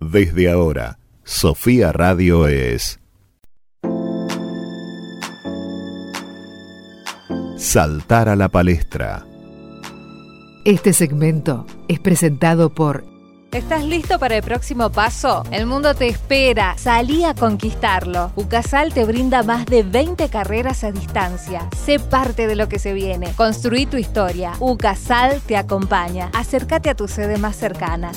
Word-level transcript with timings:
Desde 0.00 0.48
ahora, 0.48 1.00
Sofía 1.24 1.90
Radio 1.90 2.46
es... 2.46 3.00
Saltar 7.56 8.28
a 8.28 8.36
la 8.36 8.48
palestra. 8.48 9.26
Este 10.64 10.92
segmento 10.92 11.66
es 11.88 11.98
presentado 11.98 12.72
por 12.72 13.04
¿Estás 13.50 13.82
listo 13.82 14.18
para 14.18 14.36
el 14.36 14.42
próximo 14.42 14.90
paso? 14.90 15.42
El 15.50 15.66
mundo 15.66 15.94
te 15.94 16.06
espera. 16.06 16.76
Salí 16.76 17.24
a 17.24 17.34
conquistarlo. 17.34 18.30
UCASAL 18.36 18.92
te 18.92 19.04
brinda 19.04 19.42
más 19.42 19.66
de 19.66 19.82
20 19.82 20.28
carreras 20.28 20.84
a 20.84 20.92
distancia. 20.92 21.68
Sé 21.74 21.98
parte 21.98 22.46
de 22.46 22.56
lo 22.56 22.68
que 22.68 22.78
se 22.78 22.92
viene. 22.92 23.32
Construí 23.36 23.86
tu 23.86 23.96
historia. 23.96 24.52
UCASAL 24.60 25.40
te 25.40 25.56
acompaña. 25.56 26.30
Acércate 26.34 26.90
a 26.90 26.94
tu 26.94 27.08
sede 27.08 27.38
más 27.38 27.56
cercana. 27.56 28.12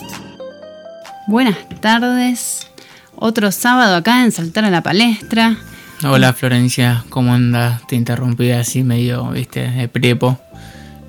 Buenas 1.32 1.56
tardes. 1.80 2.68
Otro 3.16 3.54
sábado 3.54 3.96
acá 3.96 4.26
en 4.26 4.34
Saltar 4.34 4.66
a 4.66 4.70
la 4.70 4.84
Palestra. 4.84 5.56
Hola 6.04 6.34
Florencia, 6.34 7.06
¿cómo 7.08 7.34
andas? 7.34 7.88
Te 7.88 7.96
interrumpí 7.96 8.52
así 8.52 8.84
medio, 8.84 9.30
viste, 9.30 9.66
de 9.72 9.88
prepo. 9.88 10.42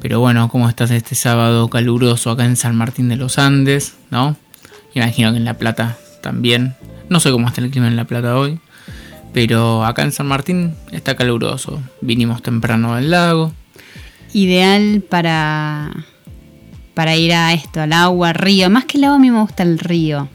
Pero 0.01 0.21
bueno, 0.21 0.49
¿cómo 0.49 0.69
estás 0.69 0.93
este 0.93 1.17
sábado 1.17 1.69
caluroso 1.69 2.31
acá 2.31 2.45
en 2.45 2.55
San 2.55 2.77
Martín 2.77 3.09
de 3.09 3.17
los 3.17 3.37
Andes? 3.37 3.97
¿No? 4.13 4.37
Imagino 4.95 5.33
que 5.33 5.39
en 5.39 5.45
La 5.45 5.55
Plata 5.55 5.99
también. 6.23 6.77
No 7.09 7.19
sé 7.19 7.33
cómo 7.33 7.49
está 7.49 7.61
el 7.61 7.73
clima 7.73 7.89
en 7.89 7.97
La 7.97 8.05
Plata 8.05 8.37
hoy. 8.39 8.61
Pero 9.33 9.85
acá 9.85 10.03
en 10.03 10.13
San 10.13 10.29
Martín 10.29 10.77
está 10.93 11.17
caluroso. 11.17 11.83
Vinimos 12.01 12.45
temprano 12.45 12.95
del 12.95 13.11
lago. 13.11 13.53
Ideal 14.33 15.03
para, 15.03 15.91
para 16.95 17.17
ir 17.17 17.33
a 17.33 17.53
esto, 17.53 17.81
al 17.81 17.93
agua, 17.93 18.33
río. 18.33 18.71
Más 18.71 18.85
que 18.85 18.99
el 18.99 19.03
lago 19.03 19.15
a 19.15 19.19
mí 19.19 19.31
me 19.31 19.41
gusta 19.41 19.63
el 19.63 19.79
río. 19.79 20.29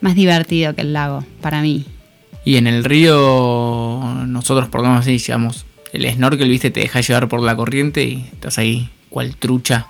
Más 0.00 0.14
divertido 0.14 0.74
que 0.74 0.82
el 0.82 0.92
lago, 0.92 1.24
para 1.40 1.62
mí. 1.62 1.86
Y 2.44 2.56
en 2.56 2.66
el 2.66 2.84
río 2.84 4.24
nosotros 4.26 4.68
por 4.68 4.84
así, 4.86 5.18
digamos, 5.18 5.66
el 5.92 6.10
snorkel, 6.12 6.48
viste, 6.48 6.70
te 6.70 6.80
deja 6.80 7.00
llevar 7.00 7.28
por 7.28 7.42
la 7.42 7.56
corriente 7.56 8.04
y 8.04 8.28
estás 8.32 8.58
ahí 8.58 8.88
cual 9.08 9.36
trucha. 9.36 9.86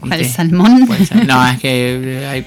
¿Cuál 0.00 0.24
salmón? 0.24 0.88
No, 1.26 1.48
es 1.48 1.60
que 1.60 2.26
hay, 2.30 2.46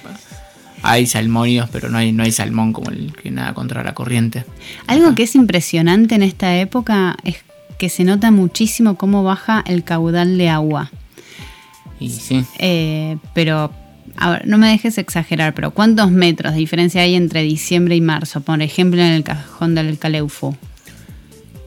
hay 0.82 1.06
salmónidos, 1.06 1.70
pero 1.70 1.89
no 1.89 1.98
hay, 1.98 2.11
no 2.11 2.23
hay 2.23 2.32
salmón 2.32 2.73
como 2.73 2.89
el 2.89 3.14
que 3.14 3.30
nada 3.30 3.54
contra 3.54 3.84
la 3.84 3.94
corriente. 3.94 4.45
Algo 4.88 5.14
que 5.16 5.23
es 5.23 5.36
impresionante 5.36 6.16
en 6.16 6.23
esta 6.23 6.58
época 6.58 7.17
es 7.23 7.38
que 7.78 7.89
se 7.89 8.04
nota 8.04 8.32
muchísimo 8.32 8.98
cómo 8.98 9.23
baja 9.23 9.64
el 9.67 9.84
caudal 9.84 10.38
de 10.38 10.50
agua. 10.50 10.92
Y 12.00 12.09
sí. 12.09 12.45
Eh, 12.59 13.17
pero, 13.34 13.72
no 14.45 14.58
me 14.58 14.70
dejes 14.70 14.98
exagerar, 14.98 15.53
pero 15.53 15.72
¿cuántos 15.72 16.12
metros 16.12 16.54
de 16.54 16.59
diferencia 16.59 17.02
hay 17.02 17.16
entre 17.16 17.42
diciembre 17.44 17.95
y 17.95 18.02
marzo? 18.02 18.42
Por 18.42 18.62
ejemplo, 18.62 19.02
en 19.02 19.14
el 19.14 19.23
cajón 19.23 19.76
del 19.76 19.98
Caleufu. 19.98 20.56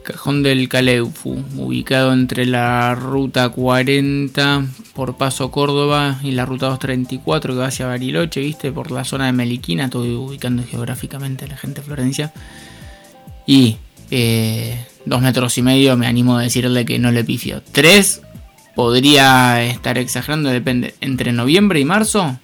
Cajón 0.03 0.41
del 0.41 0.67
Caleufu, 0.67 1.43
ubicado 1.57 2.11
entre 2.11 2.45
la 2.45 2.95
ruta 2.95 3.49
40 3.49 4.65
por 4.95 5.15
Paso 5.15 5.51
Córdoba 5.51 6.19
y 6.23 6.31
la 6.31 6.45
ruta 6.45 6.67
234 6.67 7.53
que 7.53 7.59
va 7.59 7.67
hacia 7.67 7.85
Bariloche, 7.85 8.41
viste, 8.41 8.71
por 8.71 8.91
la 8.91 9.03
zona 9.03 9.27
de 9.27 9.33
Meliquina, 9.33 9.85
estoy 9.85 10.15
ubicando 10.15 10.63
geográficamente 10.63 11.45
a 11.45 11.49
la 11.49 11.57
gente 11.57 11.81
de 11.81 11.85
Florencia. 11.85 12.33
Y 13.45 13.77
eh, 14.09 14.85
dos 15.05 15.21
metros 15.21 15.57
y 15.57 15.61
medio 15.61 15.95
me 15.97 16.07
animo 16.07 16.37
a 16.37 16.41
decirle 16.41 16.83
que 16.83 16.97
no 16.99 17.11
le 17.11 17.23
pifio. 17.23 17.61
Tres 17.71 18.21
podría 18.75 19.63
estar 19.63 19.97
exagerando, 19.97 20.49
depende. 20.49 20.95
Entre 21.01 21.31
noviembre 21.31 21.79
y 21.79 21.85
marzo 21.85 22.37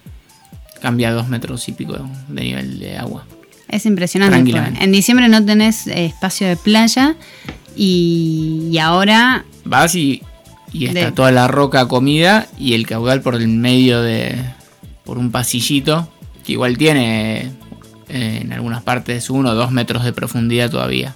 cambia 0.82 1.12
dos 1.12 1.28
metros 1.28 1.68
y 1.70 1.72
pico 1.72 1.98
de 2.28 2.44
nivel 2.44 2.80
de 2.80 2.98
agua. 2.98 3.26
Es 3.68 3.86
impresionante. 3.86 4.38
En 4.80 4.92
diciembre 4.92 5.28
no 5.28 5.44
tenés 5.44 5.88
eh, 5.88 6.06
espacio 6.06 6.48
de 6.48 6.56
playa 6.56 7.16
y, 7.76 8.78
ahora... 8.82 9.46
Vas 9.66 9.96
y, 9.96 10.24
está 10.74 11.14
toda 11.14 11.32
la 11.32 11.48
roca 11.48 11.88
comida 11.88 12.48
y 12.58 12.74
el 12.74 12.88
caudal 12.88 13.22
por 13.22 13.36
el 13.36 13.48
medio 13.48 14.02
de... 14.02 14.36
por 15.04 15.18
un 15.18 15.32
pasillito 15.32 16.10
que 16.46 16.54
igual 16.54 16.78
tiene 16.78 17.52
eh, 18.10 18.40
en 18.42 18.54
algunas 18.54 18.84
partes 18.84 19.30
uno 19.30 19.50
o 19.50 19.56
dos 19.56 19.72
metros 19.72 20.06
de 20.06 20.14
profundidad 20.14 20.72
todavía. 20.72 21.16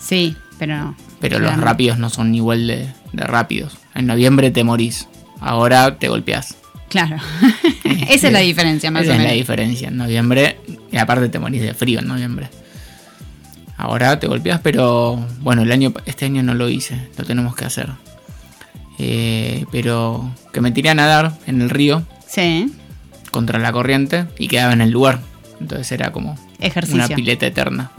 Sí, 0.00 0.36
pero 0.58 0.76
no. 0.76 0.96
Pero 1.20 1.38
los 1.38 1.56
rápidos 1.56 1.98
no 1.98 2.10
son 2.10 2.34
igual 2.34 2.66
de, 2.66 2.88
de 3.16 3.24
rápidos. 3.24 3.76
En 3.94 4.06
noviembre 4.06 4.50
te 4.50 4.64
morís, 4.64 5.08
ahora 5.40 5.98
te 5.98 6.08
golpeás. 6.08 6.56
Claro. 6.88 7.16
Esa 8.08 8.28
es 8.28 8.32
la 8.32 8.40
diferencia, 8.40 8.90
más 8.90 9.04
Esa 9.04 9.16
es 9.16 9.22
la 9.22 9.32
diferencia. 9.32 9.88
En 9.88 9.96
noviembre, 9.96 10.58
y 10.92 10.96
aparte 10.96 11.28
te 11.28 11.38
morís 11.38 11.62
de 11.62 11.74
frío 11.74 12.00
en 12.00 12.08
noviembre. 12.08 12.48
Ahora 13.76 14.20
te 14.20 14.28
golpeas, 14.28 14.60
pero 14.62 15.16
bueno, 15.40 15.62
el 15.62 15.72
año, 15.72 15.92
este 16.06 16.26
año 16.26 16.42
no 16.42 16.54
lo 16.54 16.68
hice, 16.68 17.08
lo 17.18 17.24
tenemos 17.24 17.56
que 17.56 17.64
hacer. 17.64 17.90
Eh, 18.98 19.64
pero 19.72 20.32
que 20.52 20.60
me 20.60 20.70
tiré 20.70 20.90
a 20.90 20.94
nadar 20.94 21.32
en 21.46 21.60
el 21.60 21.70
río. 21.70 22.06
Sí. 22.28 22.72
Contra 23.30 23.58
la 23.58 23.72
corriente 23.72 24.26
y 24.38 24.46
quedaba 24.46 24.72
en 24.72 24.80
el 24.80 24.90
lugar. 24.90 25.20
Entonces 25.60 25.90
era 25.90 26.12
como 26.12 26.38
Ejercicio. 26.60 27.04
una 27.04 27.08
pileta 27.08 27.46
eterna. 27.46 27.90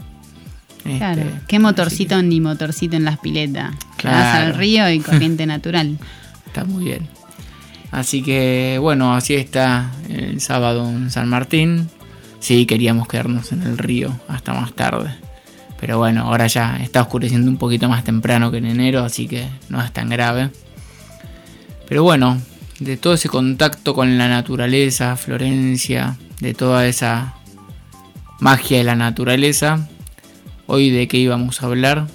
Claro. 0.82 1.22
Este, 1.22 1.40
¿Qué 1.48 1.58
motorcito 1.58 2.22
ni 2.22 2.40
motorcito 2.40 2.96
en 2.96 3.04
las 3.04 3.18
piletas? 3.18 3.74
Claro. 3.96 4.16
Vas 4.16 4.34
al 4.34 4.54
río 4.54 4.90
y 4.90 5.00
corriente 5.00 5.46
natural. 5.46 5.98
Está 6.46 6.64
muy 6.64 6.84
bien. 6.84 7.08
Así 7.90 8.22
que 8.22 8.78
bueno, 8.80 9.14
así 9.14 9.34
está 9.34 9.90
el 10.08 10.40
sábado 10.40 10.88
en 10.88 11.10
San 11.10 11.28
Martín. 11.28 11.88
Sí, 12.40 12.66
queríamos 12.66 13.08
quedarnos 13.08 13.52
en 13.52 13.62
el 13.62 13.78
río 13.78 14.18
hasta 14.28 14.52
más 14.52 14.72
tarde. 14.74 15.10
Pero 15.80 15.98
bueno, 15.98 16.22
ahora 16.22 16.46
ya 16.46 16.78
está 16.78 17.02
oscureciendo 17.02 17.50
un 17.50 17.56
poquito 17.58 17.88
más 17.88 18.04
temprano 18.04 18.50
que 18.50 18.58
en 18.58 18.66
enero, 18.66 19.04
así 19.04 19.26
que 19.26 19.48
no 19.68 19.82
es 19.82 19.92
tan 19.92 20.08
grave. 20.08 20.50
Pero 21.88 22.02
bueno, 22.02 22.40
de 22.80 22.96
todo 22.96 23.14
ese 23.14 23.28
contacto 23.28 23.94
con 23.94 24.18
la 24.18 24.28
naturaleza, 24.28 25.16
Florencia, 25.16 26.16
de 26.40 26.54
toda 26.54 26.86
esa 26.86 27.34
magia 28.40 28.78
de 28.78 28.84
la 28.84 28.96
naturaleza, 28.96 29.88
hoy 30.66 30.90
de 30.90 31.08
qué 31.08 31.18
íbamos 31.18 31.62
a 31.62 31.66
hablar. 31.66 32.06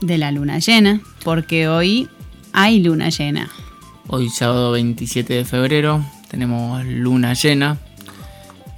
De 0.00 0.18
la 0.18 0.32
luna 0.32 0.58
llena, 0.58 1.00
porque 1.24 1.68
hoy 1.68 2.08
hay 2.52 2.80
luna 2.80 3.10
llena. 3.10 3.50
Hoy 4.06 4.28
sábado 4.30 4.72
27 4.72 5.34
de 5.34 5.44
febrero 5.44 6.04
tenemos 6.30 6.84
luna 6.84 7.34
llena 7.34 7.78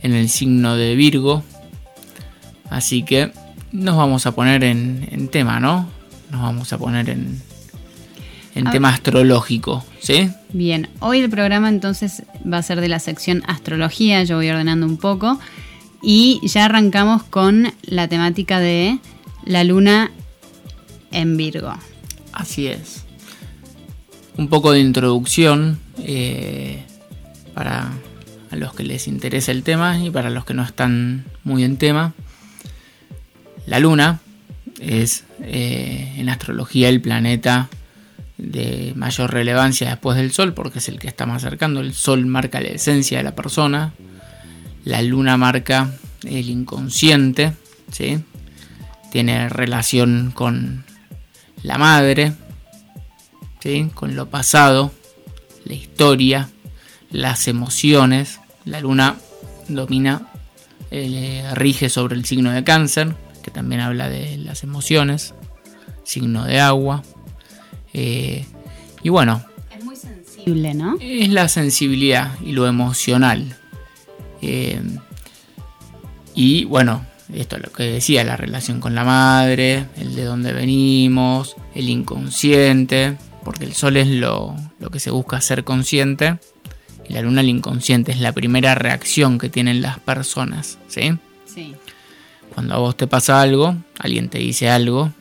en 0.02 0.14
el 0.14 0.28
signo 0.28 0.76
de 0.76 0.94
Virgo. 0.96 1.42
Así 2.70 3.02
que 3.02 3.32
nos 3.70 3.96
vamos 3.96 4.26
a 4.26 4.32
poner 4.32 4.64
en, 4.64 5.28
tema, 5.28 5.60
¿no? 5.60 5.88
Nos 6.30 6.42
vamos 6.42 6.72
a 6.72 6.78
poner 6.78 7.08
en, 7.10 7.40
en 8.54 8.70
tema 8.70 8.90
astrológico, 8.90 9.84
¿sí? 10.00 10.30
Bien, 10.52 10.88
hoy 11.00 11.20
el 11.20 11.30
programa 11.30 11.68
entonces 11.68 12.24
va 12.50 12.58
a 12.58 12.62
ser 12.62 12.80
de 12.80 12.88
la 12.88 12.98
sección 12.98 13.42
astrología, 13.46 14.24
yo 14.24 14.36
voy 14.36 14.50
ordenando 14.50 14.86
un 14.86 14.96
poco, 14.96 15.38
y 16.02 16.40
ya 16.44 16.64
arrancamos 16.64 17.22
con 17.22 17.72
la 17.82 18.08
temática 18.08 18.58
de 18.58 18.98
la 19.44 19.64
luna 19.64 20.10
en 21.12 21.36
Virgo. 21.36 21.74
Así 22.32 22.66
es 22.66 23.04
un 24.36 24.48
poco 24.48 24.72
de 24.72 24.80
introducción 24.80 25.78
eh, 25.98 26.84
para 27.54 27.90
a 28.50 28.56
los 28.56 28.74
que 28.74 28.84
les 28.84 29.08
interesa 29.08 29.50
el 29.50 29.62
tema 29.62 29.98
y 29.98 30.10
para 30.10 30.28
los 30.28 30.44
que 30.44 30.52
no 30.52 30.62
están 30.62 31.24
muy 31.42 31.64
en 31.64 31.78
tema. 31.78 32.12
La 33.66 33.78
luna 33.78 34.20
es 34.78 35.24
eh, 35.40 36.14
en 36.18 36.28
astrología 36.28 36.90
el 36.90 37.00
planeta 37.00 37.70
de 38.36 38.92
mayor 38.94 39.32
relevancia 39.32 39.88
después 39.88 40.18
del 40.18 40.32
Sol 40.32 40.52
porque 40.52 40.80
es 40.80 40.88
el 40.90 40.98
que 40.98 41.08
está 41.08 41.24
más 41.24 41.44
acercando. 41.44 41.80
El 41.80 41.94
Sol 41.94 42.26
marca 42.26 42.60
la 42.60 42.68
esencia 42.68 43.18
de 43.18 43.24
la 43.24 43.34
persona. 43.34 43.94
La 44.84 45.00
luna 45.00 45.38
marca 45.38 45.90
el 46.24 46.50
inconsciente. 46.50 47.54
¿sí? 47.90 48.22
Tiene 49.10 49.48
relación 49.48 50.30
con 50.34 50.84
la 51.62 51.78
madre, 51.78 52.32
con 53.94 54.16
lo 54.16 54.28
pasado, 54.28 54.90
la 55.64 55.74
historia, 55.74 56.48
las 57.10 57.46
emociones. 57.46 58.40
La 58.64 58.80
luna 58.80 59.16
domina, 59.68 60.28
eh, 60.90 61.44
rige 61.54 61.88
sobre 61.88 62.14
el 62.14 62.24
signo 62.24 62.52
de 62.52 62.62
cáncer, 62.62 63.14
que 63.42 63.50
también 63.50 63.80
habla 63.80 64.08
de 64.08 64.36
las 64.36 64.62
emociones, 64.62 65.34
signo 66.04 66.44
de 66.44 66.60
agua. 66.60 67.02
Eh, 67.92 68.46
y 69.02 69.08
bueno. 69.08 69.44
Es 69.76 69.84
muy 69.84 69.96
sensible, 69.96 70.74
¿no? 70.74 70.96
Es 71.00 71.28
la 71.28 71.48
sensibilidad 71.48 72.38
y 72.40 72.52
lo 72.52 72.66
emocional. 72.68 73.56
Eh, 74.40 74.80
y 76.34 76.64
bueno, 76.64 77.04
esto 77.34 77.56
es 77.56 77.62
lo 77.62 77.72
que 77.72 77.84
decía, 77.84 78.24
la 78.24 78.36
relación 78.36 78.80
con 78.80 78.94
la 78.94 79.04
madre, 79.04 79.86
el 79.96 80.14
de 80.14 80.24
dónde 80.24 80.52
venimos, 80.52 81.56
el 81.74 81.88
inconsciente, 81.88 83.16
porque 83.44 83.64
el 83.64 83.74
sol 83.74 83.96
es 83.96 84.08
lo, 84.08 84.54
que 84.92 85.00
se 85.00 85.10
busca 85.10 85.40
ser 85.40 85.64
consciente, 85.64 86.38
La 87.08 87.20
luna 87.20 87.40
el 87.40 87.48
inconsciente 87.48 88.12
es 88.12 88.20
la 88.20 88.32
primera 88.32 88.74
reacción 88.74 89.38
que 89.38 89.48
tienen 89.48 89.82
las 89.82 89.98
personas, 89.98 90.78
¿sí? 90.88 91.18
Sí. 91.46 91.74
Cuando 92.54 92.74
a 92.74 92.78
vos 92.78 92.96
te 92.96 93.06
pasa 93.06 93.40
algo, 93.40 93.76
alguien 93.98 94.28
te 94.28 94.38
dice 94.38 94.70
algo, 94.70 95.12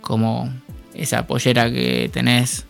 como 0.00 0.52
esa 0.94 1.26
pollera 1.26 1.70
que 1.70 2.10
tenés 2.12 2.64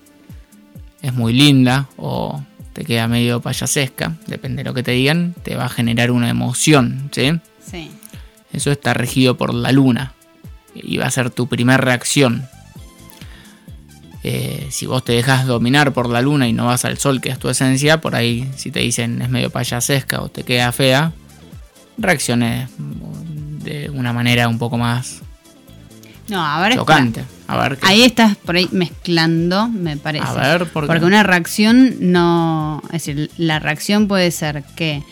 es 1.03 1.15
muy 1.15 1.33
linda 1.33 1.89
o 1.97 2.43
te 2.73 2.85
queda 2.85 3.09
medio 3.09 3.41
payasesca, 3.41 4.17
depende 4.27 4.63
de 4.63 4.69
lo 4.69 4.75
que 4.75 4.83
te 4.83 4.93
digan, 4.93 5.35
te 5.43 5.55
va 5.55 5.67
a 5.67 5.69
generar 5.69 6.11
una 6.11 6.29
emoción, 6.29 7.09
¿sí? 7.13 7.33
Sí. 7.65 7.91
Eso 8.57 8.73
está 8.73 8.93
regido 8.95 9.37
por 9.37 9.55
la 9.55 9.71
luna 9.71 10.15
y 10.75 10.97
va 10.97 11.07
a 11.07 11.11
ser 11.11 11.31
tu 11.31 11.47
primera 11.47 11.77
reacción. 11.79 12.47
Eh, 14.25 14.67
si 14.71 14.87
vos 14.87 15.05
te 15.05 15.13
dejas 15.13 15.47
dominar 15.47 15.93
por 15.93 16.09
la 16.09 16.21
luna 16.21 16.49
y 16.49 16.53
no 16.53 16.67
vas 16.67 16.85
al 16.85 16.99
sol, 16.99 17.21
que 17.21 17.29
es 17.29 17.39
tu 17.39 17.49
esencia, 17.49 18.01
por 18.01 18.17
ahí 18.17 18.51
si 18.57 18.71
te 18.73 18.81
dicen 18.81 19.23
es 19.23 19.29
medio 19.29 19.51
payasesca 19.51 20.21
o 20.21 20.29
te 20.29 20.43
queda 20.43 20.73
fea, 20.73 21.13
reacciones 21.97 22.69
de 22.79 23.89
una 23.91 24.13
manera 24.13 24.49
un 24.49 24.59
poco 24.59 24.79
más 24.79 25.21
No, 26.29 26.45
a 26.45 26.61
ver. 26.61 26.73
espera. 26.73 26.83
chocante. 26.83 27.25
A 27.47 27.57
ver, 27.57 27.79
qué- 27.79 27.87
Ahí 27.87 28.03
estás 28.03 28.37
por 28.37 28.57
ahí 28.57 28.69
mezclando, 28.73 29.69
me 29.69 29.97
parece. 29.97 30.27
a 30.27 30.33
ver. 30.33 30.67
Porque 30.73 31.05
una 31.05 31.23
reacción 31.23 31.95
no. 32.01 32.83
Es 32.87 33.05
decir, 33.07 33.31
la 33.39 33.61
reacción 33.61 34.09
puede 34.09 34.33
ser 34.33 34.65
que 34.75 35.05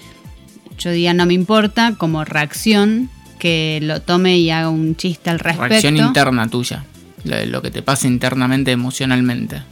yo 0.77 0.91
diga 0.91 1.15
no 1.15 1.25
me 1.27 1.35
importa, 1.35 1.95
como 1.97 2.25
reacción 2.25 3.09
que 3.39 3.79
lo 3.83 4.01
tome 4.03 4.37
y 4.39 4.51
haga 4.51 4.69
un 4.69 4.97
chiste 4.97 5.31
al 5.31 5.39
respecto. 5.39 5.69
reacción 5.69 5.97
interna 5.97 6.49
tuya, 6.49 6.85
lo, 7.25 7.63
que 7.63 7.71
te 7.71 7.83
pasa 7.83 8.07
internamente, 8.07 8.71
emocionalmente. 8.73 9.63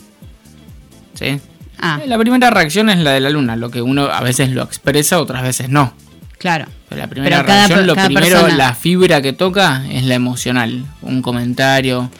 ¿Sí? 1.14 1.40
Ah, 1.78 2.00
La 2.06 2.18
primera 2.18 2.50
reacción 2.50 2.90
es 2.90 2.98
la 2.98 3.12
de 3.12 3.20
la 3.20 3.30
luna, 3.30 3.56
lo 3.56 3.70
que 3.70 3.82
uno 3.82 4.04
a 4.06 4.20
veces 4.20 4.50
lo 4.50 4.62
expresa, 4.62 5.20
otras 5.20 5.42
veces 5.42 5.68
no. 5.68 5.92
claro. 6.38 6.66
Pero 6.88 7.00
la 7.00 7.08
primera 7.08 7.36
Pero 7.38 7.46
cada 7.46 7.66
reacción, 7.68 7.86
lo 7.86 7.94
primero, 7.94 8.26
persona- 8.40 8.54
la 8.56 8.74
fibra 8.74 9.22
que 9.22 9.32
toca 9.32 9.86
es 9.90 10.04
la 10.04 10.14
emocional. 10.14 10.84
Un 11.00 11.22
comentario, 11.22 12.10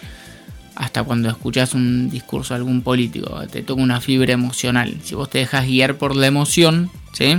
hasta 0.77 1.03
cuando 1.03 1.29
escuchas 1.29 1.75
un 1.75 2.09
discurso 2.09 2.55
de 2.55 2.59
algún 2.59 2.81
político, 2.81 3.43
te 3.51 3.63
toca 3.63 3.83
una 3.83 4.01
fibra 4.01 4.33
emocional. 4.33 4.97
Si 5.05 5.15
vos 5.15 5.29
te 5.29 5.39
dejas 5.39 5.67
guiar 5.67 5.97
por 5.99 6.17
la 6.17 6.27
emoción, 6.27 6.91
¿sí? 7.13 7.37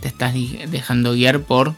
Te 0.00 0.08
estás 0.08 0.34
dejando 0.70 1.14
guiar 1.14 1.40
por 1.40 1.74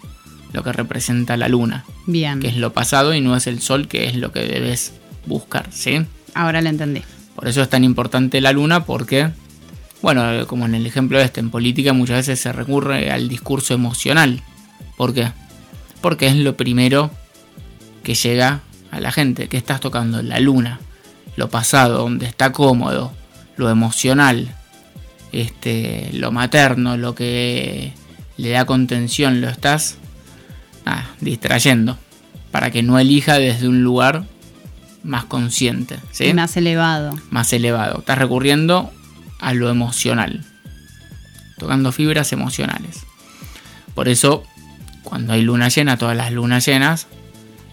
lo 0.53 0.63
que 0.63 0.73
representa 0.73 1.37
la 1.37 1.49
luna, 1.49 1.85
Bien. 2.07 2.41
que 2.41 2.49
es 2.49 2.57
lo 2.57 2.73
pasado 2.73 3.15
y 3.15 3.21
no 3.21 3.37
es 3.37 3.47
el 3.47 3.61
sol, 3.61 3.89
que 3.89 4.07
es 4.07 4.17
lo 4.17 4.33
que 4.33 4.41
debes 4.41 4.95
buscar, 5.27 5.67
¿sí? 5.71 6.07
Ahora 6.35 6.63
lo 6.63 6.69
entendí. 6.69 7.03
Por 7.35 7.49
eso 7.49 7.63
es 7.63 7.69
tan 7.69 7.85
importante 7.85 8.41
la 8.41 8.53
luna 8.53 8.85
porque, 8.85 9.31
bueno, 10.03 10.47
como 10.47 10.67
en 10.67 10.75
el 10.75 10.87
ejemplo 10.87 11.21
este, 11.21 11.41
en 11.41 11.51
política 11.51 11.93
muchas 11.93 12.17
veces 12.17 12.41
se 12.41 12.53
recurre 12.53 13.11
al 13.11 13.29
discurso 13.29 13.75
emocional. 13.75 14.43
¿Por 14.97 15.15
qué? 15.15 15.31
Porque 16.01 16.27
es 16.27 16.37
lo 16.37 16.57
primero 16.57 17.11
que 18.03 18.15
llega 18.15 18.61
a 18.91 19.01
la 19.01 19.13
gente. 19.13 19.49
que 19.49 19.57
estás 19.57 19.81
tocando? 19.81 20.23
La 20.23 20.41
luna. 20.41 20.81
Lo 21.37 21.49
pasado, 21.49 21.99
donde 21.99 22.27
está 22.27 22.53
cómodo. 22.53 23.13
Lo 23.57 23.71
emocional. 23.71 24.55
Este, 25.31 26.11
lo 26.15 26.33
materno, 26.33 26.97
lo 26.97 27.15
que 27.15 27.93
le 28.37 28.51
da 28.51 28.65
contención. 28.65 29.41
Lo 29.41 29.49
estás 29.49 29.99
ah, 30.89 31.07
distrayendo. 31.21 31.99
Para 32.51 32.71
que 32.71 32.83
no 32.83 32.99
elija 32.99 33.39
desde 33.39 33.69
un 33.69 33.83
lugar 33.85 34.25
más 35.03 35.25
consciente. 35.25 35.99
¿sí? 36.13 36.33
Más 36.35 36.57
elevado. 36.57 37.19
más 37.31 37.53
elevado. 37.53 37.99
Estás 37.99 38.19
recurriendo 38.19 38.91
a 39.41 39.55
lo 39.55 39.71
emocional. 39.71 40.45
Tocando 41.59 41.93
fibras 41.93 42.33
emocionales. 42.33 43.05
Por 43.95 44.09
eso, 44.09 44.45
cuando 45.03 45.33
hay 45.33 45.43
luna 45.43 45.69
llena, 45.69 45.97
todas 45.97 46.17
las 46.17 46.33
lunas 46.33 46.65
llenas 46.65 47.09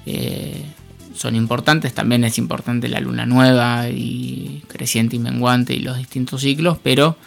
eh, 0.05 0.65
son 1.13 1.35
importantes. 1.35 1.93
También 1.93 2.23
es 2.23 2.37
importante 2.37 2.87
la 2.87 2.99
luna 2.99 3.25
nueva 3.25 3.89
y 3.89 4.63
creciente 4.67 5.15
y 5.15 5.19
menguante 5.19 5.73
y 5.73 5.79
los 5.79 5.97
distintos 5.97 6.41
ciclos. 6.41 6.77
Pero 6.81 7.17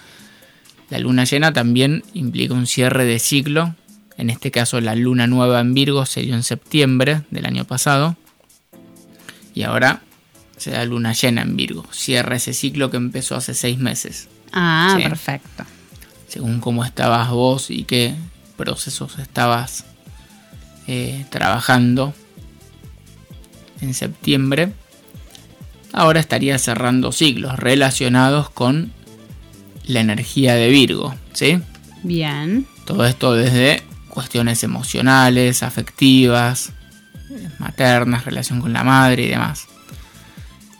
la 0.91 0.99
luna 0.99 1.25
llena 1.25 1.53
también 1.53 2.03
implica 2.15 2.55
un 2.55 2.67
cierre 2.67 3.05
de 3.05 3.19
ciclo. 3.19 3.75
En 4.19 4.31
este 4.31 4.51
caso, 4.51 4.81
la 4.81 4.95
luna 4.95 5.27
nueva 5.27 5.61
en 5.61 5.73
Virgo 5.75 6.05
se 6.05 6.21
dio 6.23 6.35
en 6.35 6.43
septiembre 6.43 7.23
del 7.31 7.47
año 7.47 7.65
pasado. 7.65 8.17
Y 9.55 9.63
ahora 9.63 10.03
se 10.57 10.73
da 10.73 10.85
luna 10.85 11.13
llena 11.13 11.43
en 11.43 11.57
Virgo. 11.57 11.87
Cierra 11.93 12.37
ese 12.37 12.53
ciclo 12.53 12.91
que 12.91 12.97
empezó 12.97 13.37
hace 13.37 13.55
seis 13.55 13.79
meses. 13.79 14.29
Ah, 14.53 14.95
Sí. 14.97 15.03
perfecto. 15.05 15.65
Según 16.27 16.61
cómo 16.61 16.85
estabas 16.85 17.31
vos 17.31 17.71
y 17.71 17.85
qué 17.85 18.15
procesos 18.57 19.19
estabas 19.19 19.85
eh, 20.89 21.25
trabajando 21.31 22.13
en 23.81 23.95
septiembre. 23.95 24.73
Ahora 25.93 26.21
estaría 26.21 26.59
cerrando 26.59 27.13
ciclos 27.13 27.57
relacionados 27.57 28.51
con 28.51 28.93
la 29.87 30.01
energía 30.01 30.55
de 30.55 30.69
Virgo. 30.69 31.15
¿Sí? 31.33 31.61
Bien. 32.03 32.67
Todo 32.85 33.07
esto 33.07 33.33
desde 33.33 33.83
cuestiones 34.19 34.65
emocionales, 34.65 35.63
afectivas, 35.63 36.73
maternas, 37.61 38.25
relación 38.25 38.61
con 38.61 38.73
la 38.73 38.83
madre 38.83 39.23
y 39.23 39.29
demás. 39.29 39.69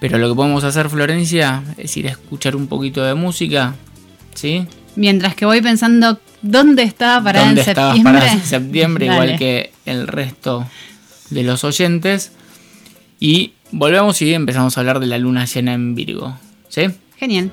Pero 0.01 0.19
lo 0.19 0.29
que 0.29 0.35
podemos 0.35 0.65
hacer, 0.65 0.89
Florencia, 0.91 1.63
es 1.77 1.97
ir 1.97 2.09
a 2.09 2.11
escuchar 2.11 2.57
un 2.57 2.67
poquito 2.67 3.05
de 3.05 3.15
música, 3.15 3.77
¿sí? 4.35 4.67
Mientras 4.97 5.37
que 5.37 5.47
voy 5.47 5.61
pensando 5.61 6.19
dónde 6.43 6.83
estaba 6.83 7.23
parada 7.23 7.47
¿Dónde 7.47 7.63
en 7.63 7.69
estabas 7.69 7.95
septiembre. 7.95 8.13
parada 8.13 8.33
en 8.33 8.45
septiembre? 8.45 9.07
Igual 9.13 9.39
que 9.39 9.73
el 9.87 10.09
resto 10.09 10.67
de 11.31 11.45
los 11.45 11.63
oyentes. 11.63 12.33
Y 13.21 13.53
volvemos 13.71 14.21
y 14.21 14.35
empezamos 14.35 14.77
a 14.77 14.81
hablar 14.81 14.99
de 14.99 15.07
la 15.07 15.19
luna 15.19 15.45
llena 15.45 15.75
en 15.75 15.95
Virgo, 15.95 16.37
¿sí? 16.69 16.89
Genial. 17.17 17.53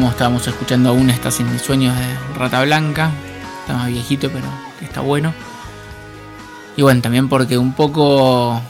Estábamos 0.00 0.46
escuchando 0.48 0.88
aún 0.90 1.10
Estás 1.10 1.40
en 1.40 1.52
mis 1.52 1.62
sueños 1.62 1.94
de 1.96 2.38
Rata 2.38 2.62
Blanca. 2.62 3.10
Está 3.60 3.74
más 3.74 3.88
viejito, 3.88 4.30
pero 4.32 4.46
está 4.80 5.00
bueno. 5.00 5.32
Y 6.76 6.82
bueno, 6.82 7.00
también 7.02 7.28
porque 7.28 7.58
un 7.58 7.74
poco 7.74 8.60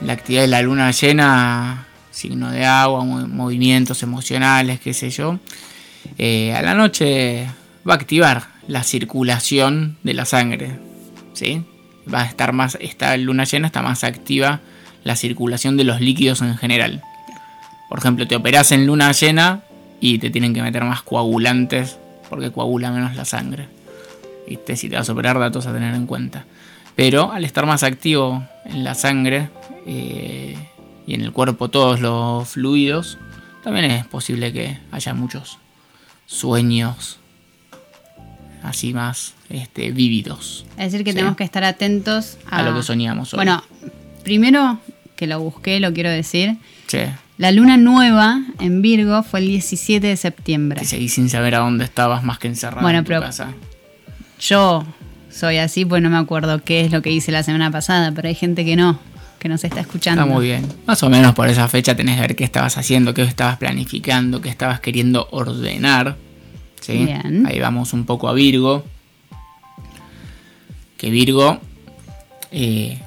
la 0.00 0.12
actividad 0.12 0.42
de 0.42 0.48
la 0.48 0.62
luna 0.62 0.90
llena, 0.90 1.86
signo 2.10 2.50
de 2.50 2.64
agua, 2.66 3.04
mo- 3.04 3.28
movimientos 3.28 4.02
emocionales, 4.02 4.80
qué 4.80 4.92
sé 4.92 5.10
yo, 5.10 5.38
eh, 6.18 6.52
a 6.54 6.62
la 6.62 6.74
noche 6.74 7.46
va 7.88 7.94
a 7.94 7.96
activar 7.96 8.48
la 8.66 8.82
circulación 8.82 9.96
de 10.02 10.14
la 10.14 10.24
sangre. 10.24 10.78
¿Sí? 11.34 11.62
Va 12.12 12.22
a 12.22 12.26
estar 12.26 12.52
más, 12.52 12.76
esta 12.80 13.16
luna 13.16 13.44
llena 13.44 13.68
está 13.68 13.80
más 13.80 14.02
activa 14.04 14.60
la 15.04 15.14
circulación 15.16 15.76
de 15.76 15.84
los 15.84 16.00
líquidos 16.00 16.42
en 16.42 16.56
general. 16.56 17.00
Por 17.88 17.98
ejemplo, 18.00 18.26
te 18.26 18.36
operas 18.36 18.72
en 18.72 18.86
luna 18.86 19.12
llena 19.12 19.60
y 20.02 20.18
te 20.18 20.28
tienen 20.30 20.52
que 20.52 20.60
meter 20.62 20.84
más 20.84 21.00
coagulantes 21.02 21.96
porque 22.28 22.50
coagula 22.50 22.90
menos 22.90 23.14
la 23.16 23.24
sangre. 23.24 23.68
¿Viste? 24.48 24.76
Si 24.76 24.88
te 24.90 24.96
vas 24.96 25.08
a 25.08 25.12
operar, 25.12 25.38
datos 25.38 25.66
a 25.66 25.72
tener 25.72 25.94
en 25.94 26.06
cuenta. 26.06 26.44
Pero 26.96 27.30
al 27.32 27.44
estar 27.44 27.64
más 27.64 27.84
activo 27.84 28.42
en 28.64 28.82
la 28.84 28.94
sangre 28.94 29.48
eh, 29.86 30.56
y 31.06 31.14
en 31.14 31.20
el 31.22 31.30
cuerpo 31.32 31.68
todos 31.68 32.00
los 32.00 32.48
fluidos, 32.48 33.16
también 33.62 33.86
es 33.86 34.04
posible 34.06 34.52
que 34.52 34.78
haya 34.90 35.14
muchos 35.14 35.58
sueños 36.26 37.18
así 38.62 38.92
más 38.94 39.34
este, 39.50 39.90
vívidos 39.90 40.64
Es 40.78 40.92
decir, 40.92 41.04
que 41.04 41.10
Sí. 41.12 41.16
tenemos 41.16 41.36
que 41.36 41.44
estar 41.44 41.64
atentos 41.64 42.38
a, 42.50 42.58
a 42.58 42.62
lo 42.62 42.74
que 42.76 42.82
soñamos 42.82 43.32
hoy. 43.34 43.38
Bueno, 43.38 43.62
primero 44.24 44.78
que 45.16 45.26
lo 45.26 45.40
busqué, 45.40 45.78
lo 45.80 45.92
quiero 45.92 46.10
decir. 46.10 46.56
Che, 46.86 47.12
La 47.42 47.50
luna 47.50 47.76
nueva 47.76 48.40
en 48.60 48.82
Virgo 48.82 49.24
fue 49.24 49.40
el 49.40 49.48
17 49.48 50.06
de 50.06 50.16
septiembre. 50.16 50.78
que 50.78 50.86
seguís 50.86 51.14
sin 51.14 51.28
saber 51.28 51.56
a 51.56 51.58
dónde 51.58 51.84
estabas 51.84 52.22
más 52.22 52.38
que 52.38 52.46
encerrado 52.46 52.82
Bueno, 52.82 53.00
en 53.00 53.04
tu 53.04 53.08
pero- 53.08 53.20
casa. 53.22 53.52
Yo 54.38 54.84
soy 55.28 55.56
así, 55.56 55.84
pues 55.84 56.00
no 56.00 56.08
me 56.08 56.18
acuerdo 56.18 56.62
qué 56.62 56.82
es 56.82 56.92
lo 56.92 57.02
que 57.02 57.10
hice 57.10 57.32
la 57.32 57.42
semana 57.42 57.68
pasada, 57.72 58.12
pero 58.12 58.28
hay 58.28 58.36
gente 58.36 58.64
que 58.64 58.76
no, 58.76 59.00
que 59.40 59.48
nos 59.48 59.64
está 59.64 59.80
escuchando. 59.80 60.22
Está 60.22 60.32
muy 60.32 60.44
bien. 60.46 60.64
Más 60.86 61.02
o 61.02 61.10
menos 61.10 61.34
por 61.34 61.48
esa 61.48 61.66
fecha 61.66 61.96
tenés 61.96 62.14
que 62.14 62.20
ver 62.20 62.36
qué 62.36 62.44
estabas 62.44 62.78
haciendo, 62.78 63.12
qué 63.12 63.22
estabas 63.22 63.56
planificando, 63.58 64.40
qué 64.40 64.48
estabas 64.48 64.78
queriendo 64.78 65.26
ordenar. 65.32 66.16
¿sí? 66.80 67.06
Bien. 67.06 67.44
Ahí 67.44 67.58
vamos 67.58 67.92
un 67.92 68.06
poco 68.06 68.28
a 68.28 68.34
Virgo. 68.34 68.84
Que 70.96 71.10
Virgo 71.10 71.60
eh, 72.52 73.00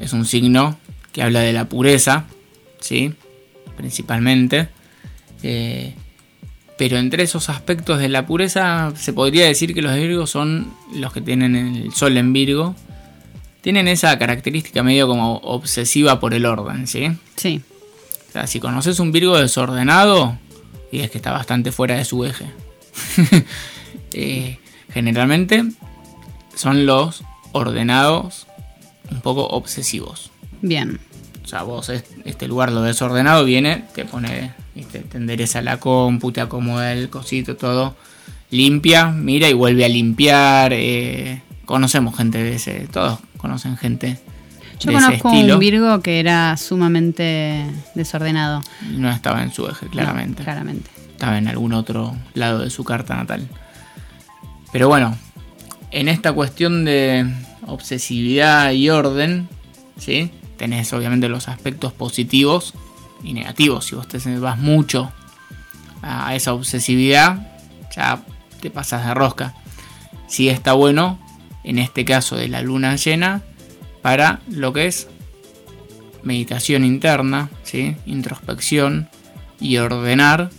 es 0.00 0.14
un 0.14 0.24
signo 0.24 0.78
que 1.12 1.22
habla 1.22 1.40
de 1.40 1.52
la 1.52 1.66
pureza, 1.66 2.24
¿sí? 2.80 3.12
Principalmente. 3.76 4.68
Eh, 5.42 5.94
pero 6.78 6.98
entre 6.98 7.22
esos 7.22 7.48
aspectos 7.48 7.98
de 7.98 8.08
la 8.08 8.26
pureza 8.26 8.92
se 8.96 9.12
podría 9.12 9.46
decir 9.46 9.74
que 9.74 9.82
los 9.82 9.94
Virgos 9.94 10.30
son 10.30 10.72
los 10.94 11.12
que 11.12 11.20
tienen 11.20 11.54
el 11.54 11.92
sol 11.92 12.16
en 12.16 12.32
Virgo. 12.32 12.74
Tienen 13.60 13.86
esa 13.86 14.18
característica 14.18 14.82
medio 14.82 15.06
como 15.06 15.36
obsesiva 15.38 16.18
por 16.18 16.34
el 16.34 16.46
orden, 16.46 16.86
¿sí? 16.88 17.12
Sí, 17.36 17.60
O 18.28 18.32
sea, 18.32 18.46
si 18.48 18.58
conoces 18.58 18.98
un 18.98 19.12
Virgo 19.12 19.38
desordenado, 19.38 20.36
y 20.90 21.00
es 21.00 21.10
que 21.10 21.18
está 21.18 21.30
bastante 21.30 21.70
fuera 21.70 21.96
de 21.96 22.04
su 22.04 22.24
eje. 22.24 22.46
Eh, 24.14 24.58
generalmente 24.92 25.64
son 26.54 26.84
los 26.84 27.24
ordenados 27.52 28.46
un 29.10 29.22
poco 29.22 29.46
obsesivos. 29.46 30.30
bien. 30.60 31.00
O 31.44 31.46
sea, 31.46 31.62
vos 31.62 31.88
es- 31.88 32.04
este 32.24 32.46
lugar 32.48 32.70
lo 32.72 32.82
desordenado, 32.82 33.44
viene, 33.44 33.84
te 33.94 34.04
pone, 34.04 34.52
¿viste? 34.74 35.00
te 35.00 35.16
endereza 35.18 35.60
la 35.62 35.78
compu, 35.78 36.30
te 36.32 36.40
acomoda 36.40 36.92
el 36.92 37.08
cosito, 37.10 37.56
todo. 37.56 37.96
Limpia, 38.50 39.06
mira 39.08 39.48
y 39.48 39.52
vuelve 39.54 39.84
a 39.84 39.88
limpiar. 39.88 40.72
eh, 40.74 41.42
conocemos 41.64 42.16
gente 42.16 42.38
de 42.42 42.54
ese, 42.56 42.86
todos 42.92 43.18
conocen 43.38 43.76
gente. 43.76 44.18
Yo 44.78 44.90
de 44.90 44.96
ese 44.98 45.04
conozco 45.06 45.28
estilo. 45.32 45.54
un 45.54 45.60
Virgo 45.60 46.00
que 46.00 46.20
era 46.20 46.56
sumamente 46.56 47.64
desordenado. 47.94 48.62
No 48.90 49.10
estaba 49.10 49.42
en 49.42 49.52
su 49.52 49.66
eje, 49.68 49.86
claramente. 49.86 50.40
No, 50.40 50.44
claramente. 50.44 50.90
estaba 51.12 51.38
en 51.38 51.48
algún 51.48 51.72
otro 51.72 52.14
lado 52.34 52.58
de 52.60 52.70
su 52.70 52.84
carta 52.84 53.14
natal. 53.16 53.46
Pero 54.72 54.88
bueno, 54.88 55.16
en 55.90 56.08
esta 56.08 56.32
cuestión 56.32 56.84
de 56.84 57.26
obsesividad 57.66 58.72
y 58.72 58.90
orden, 58.90 59.48
¿sí? 59.98 60.30
Tenés 60.56 60.92
obviamente 60.92 61.28
los 61.28 61.48
aspectos 61.48 61.92
positivos 61.92 62.74
y 63.22 63.32
negativos. 63.32 63.86
Si 63.86 63.94
vos 63.94 64.08
te 64.08 64.18
vas 64.38 64.58
mucho 64.58 65.12
a 66.02 66.34
esa 66.34 66.52
obsesividad, 66.52 67.48
ya 67.94 68.22
te 68.60 68.70
pasas 68.70 69.06
de 69.06 69.14
rosca. 69.14 69.54
Sí 70.26 70.48
está 70.48 70.72
bueno, 70.72 71.18
en 71.64 71.78
este 71.78 72.04
caso 72.04 72.36
de 72.36 72.48
la 72.48 72.62
luna 72.62 72.96
llena, 72.96 73.42
para 74.00 74.40
lo 74.48 74.72
que 74.72 74.86
es 74.86 75.08
meditación 76.22 76.84
interna, 76.84 77.50
¿sí? 77.62 77.96
introspección 78.06 79.08
y 79.60 79.76
ordenar 79.76 80.50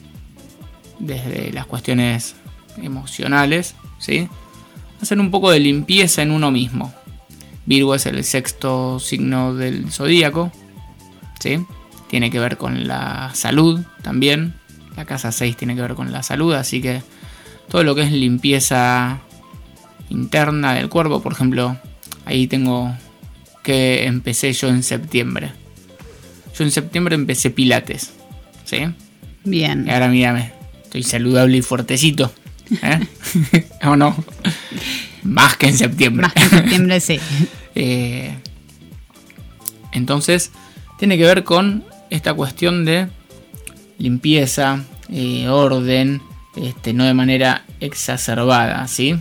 desde 0.99 1.51
las 1.51 1.65
cuestiones 1.65 2.35
emocionales, 2.81 3.75
¿sí? 3.99 4.29
Hacer 5.01 5.19
un 5.19 5.31
poco 5.31 5.51
de 5.51 5.59
limpieza 5.59 6.21
en 6.21 6.31
uno 6.31 6.51
mismo. 6.51 6.93
Virgo 7.65 7.95
es 7.95 8.05
el 8.05 8.23
sexto 8.23 8.99
signo 8.99 9.55
del 9.55 9.91
zodíaco, 9.91 10.51
¿sí? 11.39 11.65
Tiene 12.09 12.29
que 12.29 12.39
ver 12.39 12.57
con 12.57 12.87
la 12.87 13.31
salud 13.33 13.81
también. 14.01 14.55
La 14.95 15.05
casa 15.05 15.31
6 15.31 15.57
tiene 15.57 15.75
que 15.75 15.81
ver 15.81 15.95
con 15.95 16.11
la 16.11 16.23
salud, 16.23 16.53
así 16.53 16.81
que 16.81 17.01
todo 17.69 17.83
lo 17.83 17.95
que 17.95 18.03
es 18.03 18.11
limpieza 18.11 19.19
interna 20.09 20.73
del 20.73 20.89
cuerpo, 20.89 21.21
por 21.21 21.33
ejemplo, 21.33 21.77
ahí 22.25 22.47
tengo 22.47 22.95
que 23.63 24.05
empecé 24.05 24.53
yo 24.53 24.67
en 24.67 24.83
septiembre. 24.83 25.51
Yo 26.55 26.63
en 26.63 26.71
septiembre 26.71 27.15
empecé 27.15 27.49
pilates, 27.49 28.13
¿sí? 28.65 28.85
Bien. 29.43 29.85
Y 29.87 29.91
ahora 29.91 30.09
mírame, 30.09 30.53
estoy 30.83 31.03
saludable 31.03 31.57
y 31.57 31.61
fuertecito. 31.61 32.31
¿Eh? 32.81 32.99
¿O 33.85 33.95
no? 33.95 34.15
Más 35.23 35.57
que 35.57 35.67
en 35.67 35.77
septiembre. 35.77 36.23
Más 36.23 36.33
que 36.33 36.43
en 36.43 36.49
septiembre, 36.49 36.99
sí. 36.99 37.19
Eh, 37.75 38.37
entonces, 39.93 40.51
tiene 40.99 41.17
que 41.17 41.23
ver 41.23 41.43
con 41.43 41.83
esta 42.11 42.35
cuestión 42.35 42.85
de 42.85 43.07
limpieza, 43.97 44.83
eh, 45.09 45.47
orden, 45.49 46.21
este, 46.55 46.93
no 46.93 47.03
de 47.03 47.15
manera 47.15 47.65
exacerbada, 47.79 48.87
¿sí? 48.87 49.15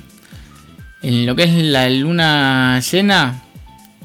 En 1.03 1.25
lo 1.25 1.35
que 1.35 1.45
es 1.45 1.55
la 1.55 1.89
luna 1.89 2.79
llena, 2.81 3.43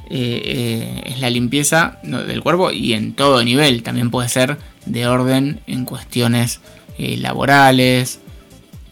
eh, 0.09 0.41
eh, 0.45 1.01
es 1.05 1.19
la 1.19 1.29
limpieza 1.29 1.99
del 2.03 2.41
cuerpo 2.41 2.71
y 2.71 2.93
en 2.93 3.13
todo 3.13 3.43
nivel. 3.43 3.83
También 3.83 4.09
puede 4.09 4.29
ser 4.29 4.57
de 4.85 5.07
orden 5.07 5.59
en 5.67 5.83
cuestiones 5.83 6.61
eh, 6.97 7.17
laborales, 7.17 8.21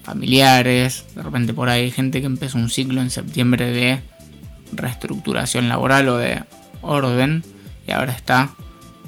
familiares. 0.06 1.06
De 1.16 1.24
repente 1.24 1.54
por 1.54 1.70
ahí 1.70 1.86
hay 1.86 1.92
gente 1.92 2.22
que 2.22 2.28
empezó 2.28 2.58
un 2.58 2.70
ciclo 2.70 3.02
en 3.02 3.10
septiembre 3.10 3.72
de 3.72 4.02
reestructuración 4.72 5.68
laboral 5.68 6.08
o 6.10 6.18
de 6.18 6.44
orden 6.82 7.44
y 7.88 7.92
ahora 7.92 8.14
está 8.14 8.56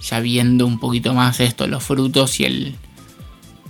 ya 0.02 0.20
viendo 0.20 0.66
un 0.66 0.80
poquito 0.80 1.14
más 1.14 1.40
esto, 1.40 1.68
los 1.68 1.84
frutos 1.84 2.40
y 2.40 2.46
el 2.46 2.76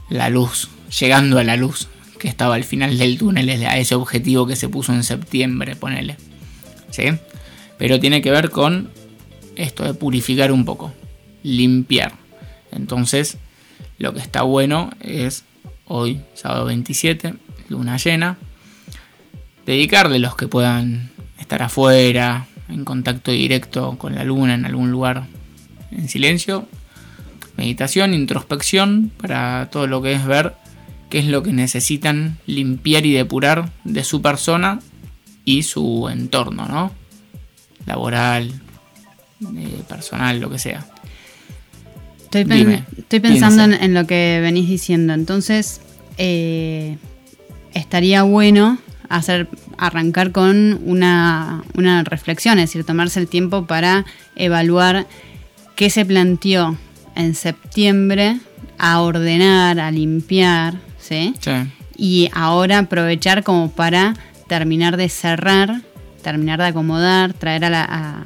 la 0.09 0.29
luz, 0.29 0.69
llegando 0.99 1.37
a 1.37 1.43
la 1.43 1.57
luz 1.57 1.89
que 2.17 2.29
estaba 2.29 2.55
al 2.55 2.63
final 2.63 2.97
del 2.97 3.17
túnel, 3.17 3.49
a 3.65 3.77
ese 3.77 3.95
objetivo 3.95 4.47
que 4.47 4.55
se 4.55 4.69
puso 4.69 4.93
en 4.93 5.03
septiembre, 5.03 5.75
ponele. 5.75 6.15
¿Sí? 6.89 7.03
Pero 7.77 7.99
tiene 7.99 8.21
que 8.21 8.31
ver 8.31 8.49
con 8.49 8.89
esto 9.55 9.83
de 9.83 9.93
purificar 9.93 10.51
un 10.51 10.65
poco, 10.65 10.93
limpiar. 11.43 12.13
Entonces, 12.71 13.37
lo 13.99 14.13
que 14.13 14.19
está 14.19 14.43
bueno 14.43 14.91
es 15.01 15.43
hoy, 15.87 16.21
sábado 16.33 16.65
27, 16.65 17.33
luna 17.69 17.97
llena, 17.97 18.37
dedicarle 19.65 20.19
los 20.19 20.35
que 20.35 20.47
puedan 20.47 21.11
estar 21.39 21.61
afuera, 21.63 22.47
en 22.69 22.83
contacto 22.85 23.31
directo 23.31 23.97
con 23.97 24.15
la 24.15 24.23
luna 24.23 24.53
en 24.53 24.65
algún 24.65 24.91
lugar 24.91 25.25
en 25.91 26.09
silencio, 26.09 26.67
meditación, 27.55 28.13
introspección 28.13 29.11
para 29.17 29.69
todo 29.71 29.87
lo 29.87 30.01
que 30.01 30.13
es 30.13 30.25
ver 30.25 30.53
qué 31.09 31.19
es 31.19 31.25
lo 31.25 31.43
que 31.43 31.53
necesitan 31.53 32.37
limpiar 32.45 33.05
y 33.05 33.13
depurar 33.13 33.71
de 33.83 34.03
su 34.03 34.21
persona 34.21 34.79
y 35.45 35.63
su 35.63 36.09
entorno, 36.09 36.65
¿no? 36.67 36.91
Laboral, 37.85 38.53
eh, 39.55 39.83
personal, 39.87 40.39
lo 40.39 40.49
que 40.49 40.59
sea. 40.59 40.85
Estoy, 42.27 42.43
pen- 42.45 42.57
Dime, 42.57 42.83
estoy 42.97 43.19
pensando 43.21 43.63
en 43.63 43.93
lo 43.93 44.05
que 44.05 44.39
venís 44.41 44.67
diciendo. 44.67 45.13
Entonces, 45.13 45.79
eh, 46.17 46.97
estaría 47.73 48.23
bueno 48.23 48.77
hacer 49.07 49.47
arrancar 49.77 50.33
con 50.33 50.79
una, 50.85 51.63
una 51.75 52.03
reflexión, 52.03 52.59
es 52.59 52.69
decir, 52.69 52.83
tomarse 52.83 53.19
el 53.21 53.27
tiempo 53.29 53.65
para 53.65 54.03
evaluar 54.35 55.07
qué 55.77 55.89
se 55.89 56.03
planteó 56.05 56.77
en 57.15 57.33
septiembre 57.33 58.39
a 58.77 58.99
ordenar, 58.99 59.79
a 59.79 59.89
limpiar, 59.91 60.75
¿sí? 60.99 61.33
Sí. 61.39 61.51
y 61.95 62.29
ahora 62.33 62.79
aprovechar 62.79 63.43
como 63.43 63.71
para 63.71 64.15
terminar 64.47 64.97
de 64.97 65.07
cerrar, 65.09 65.81
terminar 66.21 66.59
de 66.59 66.65
acomodar, 66.65 67.31
traer 67.33 67.63
a 67.65 67.69
la... 67.69 67.83
a- 67.89 68.25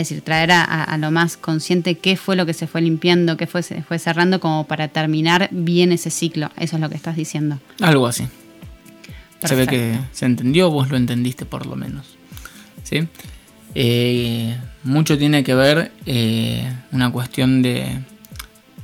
es 0.00 0.08
decir, 0.08 0.22
traer 0.22 0.50
a, 0.52 0.96
lo 0.98 1.10
más 1.10 1.36
consciente 1.36 1.96
qué 1.96 2.16
fue 2.16 2.36
lo 2.36 2.46
que 2.46 2.54
se 2.54 2.66
fue 2.66 2.80
limpiando, 2.80 3.36
qué 3.36 3.46
fue, 3.46 3.62
se 3.62 3.82
fue 3.82 3.98
cerrando, 3.98 4.40
como 4.40 4.66
para 4.66 4.88
terminar 4.88 5.48
bien 5.50 5.92
ese 5.92 6.10
ciclo. 6.10 6.50
Eso 6.56 6.76
es 6.76 6.82
lo 6.82 6.88
que 6.88 6.96
estás 6.96 7.16
diciendo. 7.16 7.60
Algo 7.80 8.06
así. 8.06 8.26
Se 9.44 9.54
ve 9.54 9.66
que 9.66 9.98
se 10.12 10.26
entendió, 10.26 10.70
vos 10.70 10.88
lo 10.90 10.96
entendiste 10.96 11.44
por 11.44 11.66
lo 11.66 11.76
menos. 11.76 12.06
¿Sí? 12.82 13.06
Eh, 13.74 14.56
mucho 14.82 15.18
tiene 15.18 15.44
que 15.44 15.54
ver 15.54 15.92
eh, 16.06 16.70
una 16.92 17.12
cuestión 17.12 17.62
de 17.62 18.00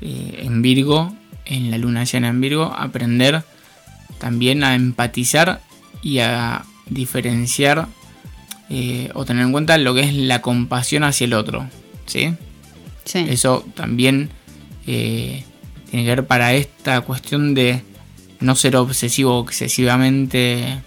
eh, 0.00 0.40
en 0.42 0.62
Virgo, 0.62 1.14
en 1.44 1.70
la 1.70 1.78
luna 1.78 2.04
llena 2.04 2.28
en 2.28 2.40
Virgo, 2.40 2.74
aprender 2.76 3.42
también 4.18 4.64
a 4.64 4.74
empatizar 4.74 5.60
y 6.02 6.18
a 6.18 6.64
diferenciar 6.88 7.88
eh, 8.68 9.10
o 9.14 9.24
tener 9.24 9.44
en 9.44 9.52
cuenta 9.52 9.78
lo 9.78 9.94
que 9.94 10.00
es 10.00 10.14
la 10.14 10.42
compasión 10.42 11.04
hacia 11.04 11.24
el 11.24 11.34
otro. 11.34 11.68
¿Sí? 12.06 12.34
Sí. 13.04 13.24
Eso 13.28 13.64
también 13.74 14.30
eh, 14.86 15.44
tiene 15.90 16.04
que 16.04 16.10
ver 16.10 16.26
para 16.26 16.54
esta 16.54 17.00
cuestión 17.02 17.54
de 17.54 17.82
no 18.40 18.54
ser 18.54 18.76
obsesivo 18.76 19.38
o 19.38 19.44
excesivamente 19.44 20.78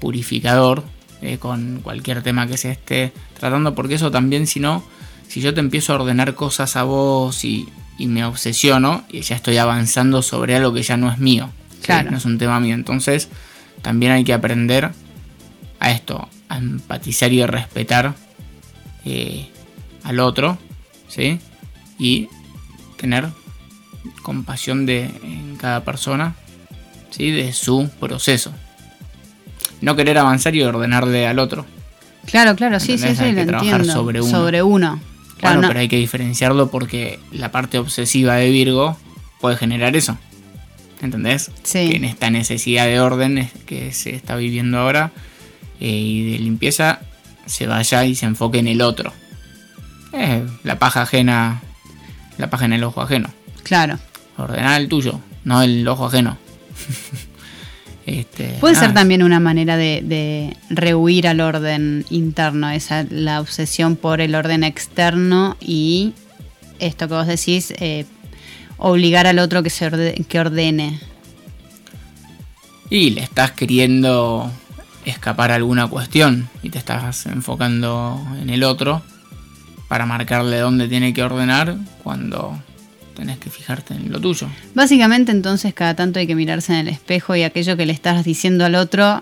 purificador 0.00 0.84
eh, 1.22 1.38
con 1.38 1.80
cualquier 1.82 2.22
tema 2.22 2.46
que 2.46 2.56
se 2.56 2.70
esté 2.70 3.12
tratando, 3.38 3.74
porque 3.74 3.94
eso 3.94 4.10
también, 4.10 4.46
si 4.46 4.60
no, 4.60 4.84
si 5.28 5.40
yo 5.40 5.54
te 5.54 5.60
empiezo 5.60 5.92
a 5.92 5.96
ordenar 5.96 6.34
cosas 6.34 6.76
a 6.76 6.82
vos 6.82 7.44
y, 7.44 7.68
y 7.98 8.06
me 8.06 8.24
obsesiono, 8.24 9.04
y 9.10 9.22
ya 9.22 9.36
estoy 9.36 9.56
avanzando 9.56 10.22
sobre 10.22 10.56
algo 10.56 10.72
que 10.72 10.82
ya 10.82 10.96
no 10.96 11.10
es 11.10 11.18
mío, 11.18 11.50
¿sí? 11.80 11.86
Claro. 11.86 12.10
no 12.10 12.18
es 12.18 12.24
un 12.24 12.38
tema 12.38 12.60
mío. 12.60 12.74
Entonces, 12.74 13.28
también 13.82 14.12
hay 14.12 14.24
que 14.24 14.34
aprender 14.34 14.90
a 15.80 15.90
esto, 15.90 16.28
a 16.48 16.58
empatizar 16.58 17.32
y 17.32 17.42
a 17.42 17.46
respetar 17.46 18.14
eh, 19.04 19.48
al 20.04 20.20
otro, 20.20 20.58
¿sí? 21.08 21.38
Y 21.98 22.28
tener 22.96 23.28
compasión 24.22 24.86
de 24.86 25.04
en 25.22 25.56
cada 25.56 25.84
persona, 25.84 26.34
¿sí? 27.10 27.30
De 27.30 27.52
su 27.52 27.90
proceso. 28.00 28.52
No 29.80 29.94
querer 29.96 30.18
avanzar 30.18 30.54
y 30.56 30.62
ordenarle 30.62 31.26
al 31.26 31.38
otro. 31.38 31.66
Claro, 32.26 32.56
claro, 32.56 32.80
sí, 32.80 32.98
sí, 32.98 33.06
Hay 33.06 33.32
lo 33.32 33.40
que 33.42 33.46
trabajar 33.46 33.74
entiendo. 33.80 33.92
sobre 33.92 34.20
uno. 34.20 34.30
Sobre 34.30 34.62
uno. 34.62 35.00
Claro, 35.38 35.56
bueno, 35.56 35.60
no- 35.62 35.68
pero 35.68 35.80
hay 35.80 35.88
que 35.88 35.96
diferenciarlo 35.98 36.70
porque 36.70 37.20
la 37.30 37.52
parte 37.52 37.78
obsesiva 37.78 38.34
de 38.36 38.50
Virgo 38.50 38.96
puede 39.40 39.56
generar 39.56 39.94
eso. 39.96 40.16
¿Entendés? 41.02 41.50
Sí. 41.62 41.90
Que 41.90 41.96
en 41.96 42.04
esta 42.04 42.30
necesidad 42.30 42.86
de 42.86 43.00
orden 43.00 43.50
que 43.66 43.92
se 43.92 44.14
está 44.14 44.34
viviendo 44.36 44.78
ahora 44.78 45.12
eh, 45.80 45.88
y 45.88 46.32
de 46.32 46.38
limpieza 46.38 47.00
se 47.46 47.66
vaya 47.66 48.04
y 48.04 48.14
se 48.14 48.26
enfoque 48.26 48.58
en 48.58 48.68
el 48.68 48.80
otro. 48.82 49.12
Eh, 50.12 50.44
la 50.64 50.78
paja 50.78 51.02
ajena, 51.02 51.60
la 52.38 52.48
paja 52.50 52.64
en 52.64 52.72
el 52.72 52.84
ojo 52.84 53.02
ajeno. 53.02 53.30
claro. 53.62 53.98
Ordenar 54.38 54.78
el 54.80 54.88
tuyo, 54.88 55.20
no 55.44 55.62
el 55.62 55.86
ojo 55.88 56.06
ajeno. 56.06 56.36
Este, 58.06 58.56
Puede 58.60 58.76
ser 58.76 58.94
también 58.94 59.24
una 59.24 59.40
manera 59.40 59.76
de, 59.76 60.00
de 60.04 60.56
rehuir 60.70 61.26
al 61.26 61.40
orden 61.40 62.04
interno, 62.08 62.70
esa 62.70 63.04
la 63.10 63.40
obsesión 63.40 63.96
por 63.96 64.20
el 64.20 64.36
orden 64.36 64.62
externo 64.62 65.56
y 65.60 66.12
esto 66.78 67.08
que 67.08 67.14
vos 67.14 67.26
decís, 67.26 67.72
eh, 67.80 68.04
obligar 68.76 69.26
al 69.26 69.40
otro 69.40 69.64
que 69.64 69.70
se 69.70 69.86
orde- 69.90 70.24
que 70.28 70.38
ordene. 70.38 71.00
Y 72.90 73.10
le 73.10 73.22
estás 73.22 73.50
queriendo 73.50 74.52
escapar 75.06 75.50
alguna 75.52 75.86
cuestión 75.86 76.48
y 76.62 76.70
te 76.70 76.78
estás 76.78 77.26
enfocando 77.26 78.20
en 78.40 78.50
el 78.50 78.62
otro. 78.64 79.02
para 79.88 80.04
marcarle 80.04 80.58
dónde 80.58 80.88
tiene 80.88 81.14
que 81.14 81.22
ordenar 81.22 81.76
cuando 82.02 82.60
tenés 83.14 83.38
que 83.38 83.50
fijarte 83.50 83.94
en 83.94 84.10
lo 84.10 84.20
tuyo. 84.20 84.48
Básicamente 84.74 85.30
entonces 85.30 85.72
cada 85.74 85.94
tanto 85.94 86.18
hay 86.18 86.26
que 86.26 86.34
mirarse 86.34 86.72
en 86.72 86.80
el 86.80 86.88
espejo 86.88 87.36
y 87.36 87.44
aquello 87.44 87.76
que 87.76 87.86
le 87.86 87.92
estás 87.92 88.24
diciendo 88.24 88.64
al 88.64 88.74
otro, 88.74 89.20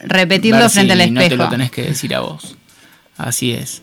repetirlo 0.00 0.60
Ver 0.60 0.70
frente 0.70 0.94
si 0.96 1.02
al 1.02 1.12
no 1.12 1.20
te 1.20 1.26
espejo. 1.26 1.42
lo 1.42 1.50
tenés 1.50 1.70
que 1.70 1.82
decir 1.82 2.14
a 2.14 2.20
vos. 2.20 2.56
Así 3.18 3.52
es. 3.52 3.82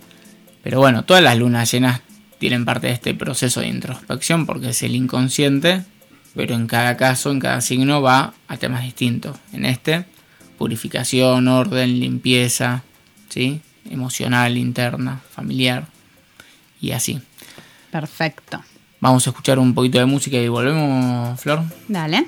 Pero 0.63 0.79
bueno, 0.79 1.05
todas 1.05 1.21
las 1.21 1.37
lunas 1.37 1.71
llenas 1.71 2.01
tienen 2.39 2.65
parte 2.65 2.87
de 2.87 2.93
este 2.93 3.13
proceso 3.13 3.61
de 3.61 3.67
introspección 3.67 4.47
porque 4.47 4.69
es 4.69 4.81
el 4.81 4.95
inconsciente, 4.95 5.83
pero 6.35 6.55
en 6.55 6.65
cada 6.65 6.97
caso, 6.97 7.29
en 7.31 7.39
cada 7.39 7.61
signo 7.61 8.01
va 8.01 8.33
a 8.47 8.57
temas 8.57 8.81
distintos. 8.83 9.37
En 9.53 9.65
este, 9.65 10.05
purificación, 10.57 11.47
orden, 11.47 11.99
limpieza, 11.99 12.83
¿sí? 13.29 13.61
emocional, 13.89 14.57
interna, 14.57 15.21
familiar 15.31 15.87
y 16.81 16.91
así. 16.91 17.21
Perfecto. 17.91 18.63
Vamos 18.99 19.25
a 19.27 19.29
escuchar 19.29 19.59
un 19.59 19.73
poquito 19.73 19.99
de 19.99 20.05
música 20.05 20.37
y 20.37 20.47
volvemos, 20.47 21.39
Flor. 21.39 21.63
Dale. 21.87 22.27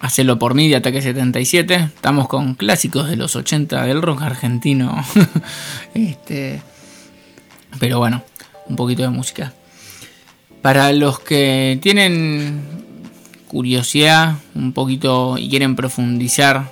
Hacelo 0.00 0.38
por 0.38 0.54
mí 0.54 0.68
de 0.68 0.76
Ataque 0.76 1.02
77. 1.02 1.74
Estamos 1.74 2.28
con 2.28 2.54
clásicos 2.54 3.08
de 3.08 3.16
los 3.16 3.34
80 3.34 3.84
del 3.84 4.00
rock 4.00 4.22
argentino. 4.22 5.04
este, 5.94 6.62
pero 7.80 7.98
bueno, 7.98 8.22
un 8.68 8.76
poquito 8.76 9.02
de 9.02 9.08
música. 9.08 9.52
Para 10.62 10.92
los 10.92 11.18
que 11.18 11.78
tienen 11.82 12.62
curiosidad 13.48 14.36
un 14.54 14.72
poquito 14.72 15.36
y 15.36 15.48
quieren 15.48 15.74
profundizar 15.74 16.70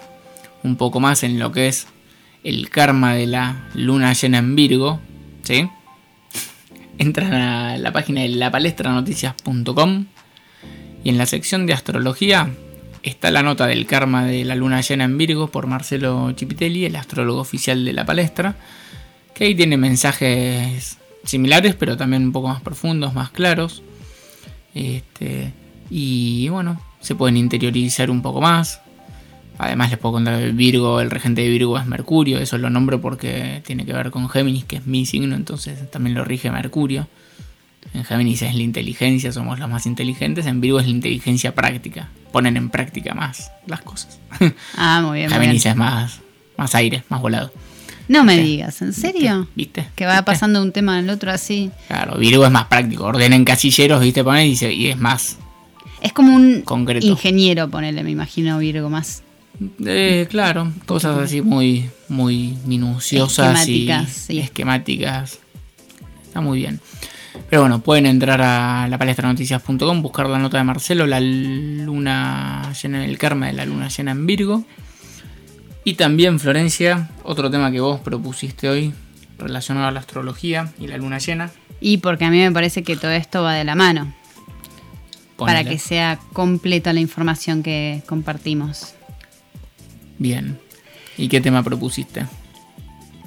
un 0.62 0.76
poco 0.76 1.00
más 1.00 1.22
en 1.24 1.38
lo 1.38 1.50
que 1.50 1.68
es 1.68 1.88
el 2.44 2.70
karma 2.70 3.14
de 3.14 3.26
la 3.26 3.68
luna 3.74 4.12
llena 4.12 4.38
en 4.38 4.54
Virgo, 4.54 5.00
¿sí? 5.42 5.68
Entran 6.98 7.32
a 7.32 7.76
la 7.76 7.92
página 7.92 8.20
de 8.20 8.28
lapalestranoticias.com 8.28 10.06
y 11.02 11.08
en 11.08 11.18
la 11.18 11.26
sección 11.26 11.66
de 11.66 11.72
astrología 11.72 12.50
está 13.10 13.30
la 13.30 13.42
nota 13.42 13.66
del 13.66 13.86
karma 13.86 14.24
de 14.24 14.44
la 14.44 14.54
luna 14.54 14.80
llena 14.80 15.04
en 15.04 15.16
Virgo 15.16 15.48
por 15.48 15.66
Marcelo 15.66 16.32
Chipitelli, 16.32 16.84
el 16.84 16.96
astrólogo 16.96 17.40
oficial 17.40 17.84
de 17.84 17.92
la 17.92 18.04
palestra, 18.04 18.56
que 19.34 19.44
ahí 19.44 19.54
tiene 19.54 19.76
mensajes 19.76 20.98
similares, 21.24 21.74
pero 21.74 21.96
también 21.96 22.24
un 22.24 22.32
poco 22.32 22.48
más 22.48 22.60
profundos, 22.60 23.14
más 23.14 23.30
claros. 23.30 23.82
Este, 24.74 25.52
y 25.90 26.48
bueno, 26.48 26.80
se 27.00 27.14
pueden 27.14 27.36
interiorizar 27.36 28.10
un 28.10 28.22
poco 28.22 28.40
más. 28.40 28.80
Además 29.58 29.90
les 29.90 29.98
puedo 29.98 30.14
contar 30.14 30.38
que 30.38 30.50
Virgo, 30.50 31.00
el 31.00 31.10
regente 31.10 31.42
de 31.42 31.48
Virgo 31.48 31.78
es 31.78 31.86
Mercurio, 31.86 32.38
eso 32.38 32.58
lo 32.58 32.68
nombro 32.68 33.00
porque 33.00 33.62
tiene 33.64 33.86
que 33.86 33.92
ver 33.92 34.10
con 34.10 34.28
Géminis, 34.28 34.64
que 34.64 34.76
es 34.76 34.86
mi 34.86 35.06
signo, 35.06 35.34
entonces 35.34 35.90
también 35.90 36.14
lo 36.14 36.24
rige 36.24 36.50
Mercurio. 36.50 37.06
En 37.94 38.04
Géminis 38.04 38.42
es 38.42 38.54
la 38.54 38.62
inteligencia, 38.62 39.32
somos 39.32 39.58
los 39.58 39.68
más 39.70 39.86
inteligentes, 39.86 40.46
en 40.46 40.60
Virgo 40.60 40.78
es 40.80 40.86
la 40.86 40.92
inteligencia 40.92 41.54
práctica, 41.54 42.08
ponen 42.32 42.56
en 42.56 42.68
práctica 42.70 43.14
más 43.14 43.50
las 43.66 43.80
cosas. 43.82 44.18
Ah, 44.76 45.00
muy 45.02 45.18
bien. 45.18 45.30
muy 45.30 45.38
Géminis 45.40 45.62
bien. 45.64 45.72
es 45.72 45.76
más, 45.76 46.20
más 46.58 46.74
aire, 46.74 47.04
más 47.08 47.20
volado. 47.22 47.52
No 48.08 48.22
me 48.22 48.34
¿Viste? 48.36 48.48
digas, 48.50 48.82
¿en 48.82 48.92
serio? 48.92 49.48
¿Viste? 49.56 49.88
Que 49.96 50.06
va 50.06 50.22
pasando 50.22 50.60
de 50.60 50.66
un 50.66 50.72
tema 50.72 50.98
al 50.98 51.10
otro 51.10 51.32
así. 51.32 51.70
Claro, 51.88 52.18
Virgo 52.18 52.44
es 52.44 52.52
más 52.52 52.66
práctico, 52.66 53.04
ordena 53.04 53.34
en 53.34 53.44
casilleros, 53.44 54.00
viste, 54.00 54.22
poner 54.22 54.46
y, 54.46 54.56
se- 54.56 54.72
y 54.72 54.86
es 54.88 54.96
más 54.98 55.38
Es 56.02 56.12
como 56.12 56.34
un 56.36 56.60
concreto. 56.62 57.04
ingeniero, 57.06 57.68
ponele, 57.68 58.02
me 58.04 58.10
imagino, 58.10 58.58
Virgo, 58.58 58.90
más. 58.90 59.22
Eh, 59.84 60.26
claro, 60.30 60.70
cosas 60.84 61.18
así 61.18 61.40
muy, 61.40 61.88
muy 62.08 62.56
minuciosas 62.66 63.60
Esquemáticas, 63.60 64.08
y 64.28 64.34
sí. 64.34 64.38
esquemáticas. 64.38 65.38
Está 66.26 66.40
muy 66.42 66.58
bien. 66.58 66.78
Pero 67.48 67.62
bueno, 67.62 67.80
pueden 67.80 68.06
entrar 68.06 68.40
a 68.42 68.88
la 68.88 68.98
palestranoticias.com, 68.98 70.02
buscar 70.02 70.28
la 70.28 70.38
nota 70.38 70.58
de 70.58 70.64
Marcelo, 70.64 71.06
la 71.06 71.20
luna 71.20 72.72
llena 72.80 73.04
el 73.04 73.18
karma 73.18 73.46
de 73.46 73.52
la 73.52 73.64
luna 73.64 73.88
llena 73.88 74.10
en 74.12 74.26
Virgo. 74.26 74.64
Y 75.84 75.94
también, 75.94 76.40
Florencia, 76.40 77.10
otro 77.22 77.50
tema 77.50 77.70
que 77.70 77.80
vos 77.80 78.00
propusiste 78.00 78.68
hoy 78.68 78.92
relacionado 79.38 79.86
a 79.86 79.92
la 79.92 80.00
astrología 80.00 80.72
y 80.80 80.88
la 80.88 80.96
luna 80.96 81.18
llena. 81.18 81.52
Y 81.80 81.98
porque 81.98 82.24
a 82.24 82.30
mí 82.30 82.38
me 82.38 82.50
parece 82.50 82.82
que 82.82 82.96
todo 82.96 83.12
esto 83.12 83.42
va 83.42 83.54
de 83.54 83.64
la 83.64 83.74
mano, 83.74 84.12
para 85.36 85.62
que 85.62 85.78
sea 85.78 86.18
completa 86.32 86.92
la 86.92 87.00
información 87.00 87.62
que 87.62 88.02
compartimos. 88.06 88.94
Bien. 90.18 90.58
¿Y 91.18 91.28
qué 91.28 91.40
tema 91.40 91.62
propusiste? 91.62 92.26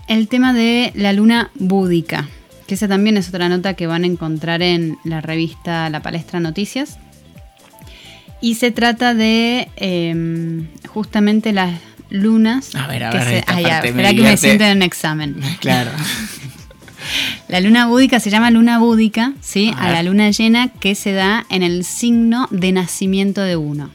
El 0.08 0.28
tema 0.28 0.54
de 0.54 0.91
la 0.95 1.13
luna 1.13 1.52
búdica, 1.56 2.28
que 2.70 2.76
esa 2.76 2.88
también 2.88 3.18
es 3.18 3.30
otra 3.30 3.50
nota 3.50 3.74
que 3.74 3.88
van 3.88 4.04
a 4.04 4.06
encontrar 4.08 4.62
en 4.62 5.00
la 5.04 5.22
revista 5.22 5.90
La 5.90 6.02
Palestra 6.04 6.40
Noticias. 6.40 7.00
Y 8.42 8.56
se 8.56 8.70
trata 8.70 9.16
de 9.16 9.68
em, 9.76 10.68
justamente 10.88 11.52
las 11.52 11.80
lunas. 12.12 12.76
A 12.76 12.86
ver, 12.86 13.06
a 13.06 13.12
ver, 13.12 13.24
se- 13.24 13.44
Ah, 13.48 13.60
ya, 13.60 13.82
me 13.92 14.16
que 14.16 14.22
me 14.22 14.38
sienten 14.38 14.68
en 14.68 14.78
un 14.78 14.84
examen. 14.84 15.36
Claro. 15.60 15.90
La 17.48 17.60
luna 17.60 17.88
búdica 17.88 18.20
se 18.20 18.30
llama 18.30 18.52
luna 18.52 18.78
búdica, 18.78 19.34
¿sí? 19.42 19.72
A 19.76 19.88
A, 19.88 19.92
la 19.92 20.04
luna 20.04 20.30
llena 20.30 20.68
que 20.68 20.94
se 20.94 21.12
da 21.12 21.48
en 21.50 21.64
el 21.64 21.84
signo 21.84 22.48
de 22.52 22.72
nacimiento 22.72 23.42
de 23.42 23.56
uno. 23.58 23.90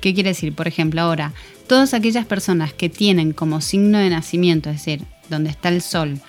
¿Qué 0.00 0.12
quiere 0.12 0.30
decir? 0.30 0.52
Por 0.54 0.66
ejemplo, 0.66 1.00
ahora, 1.02 1.32
todas 1.68 1.94
aquellas 1.94 2.26
personas 2.26 2.72
que 2.72 2.88
tienen 2.88 3.32
como 3.32 3.60
signo 3.60 3.98
de 3.98 4.10
nacimiento, 4.10 4.70
es 4.70 4.76
decir, 4.84 5.02
donde 5.30 5.50
está 5.50 5.68
el 5.68 5.82
sol 5.82 6.20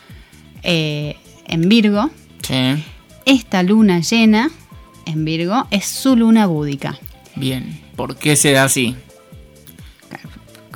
eh, 0.61 1.15
en 1.49 1.67
Virgo, 1.67 2.09
Sí. 2.41 2.81
esta 3.25 3.61
luna 3.63 3.99
llena 3.99 4.49
en 5.05 5.25
Virgo 5.25 5.67
es 5.71 5.85
su 5.85 6.15
luna 6.15 6.45
búdica. 6.45 6.97
Bien. 7.35 7.81
¿Por 7.95 8.15
qué 8.15 8.35
se 8.37 8.51
da 8.53 8.63
así? 8.63 8.95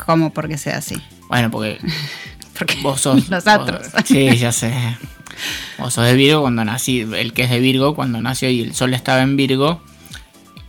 ¿Cómo? 0.06 0.34
Porque 0.34 0.58
sea 0.58 0.78
así. 0.78 0.96
Bueno, 1.30 1.50
porque 1.52 1.80
Porque 2.58 2.78
vos 2.82 3.02
sos. 3.02 3.30
nosotros. 3.30 3.92
vos- 3.94 4.04
sí, 4.06 4.36
ya 4.38 4.52
sé. 4.52 4.74
Vos 5.78 5.94
sos 5.94 6.06
de 6.06 6.14
Virgo 6.16 6.42
cuando 6.42 6.64
nací. 6.66 7.02
El 7.02 7.34
que 7.34 7.44
es 7.44 7.50
de 7.50 7.60
Virgo, 7.60 7.96
cuando 7.96 8.22
nació 8.22 8.50
y 8.50 8.62
el 8.62 8.74
sol 8.76 8.94
estaba 8.94 9.22
en 9.22 9.36
Virgo, 9.38 9.82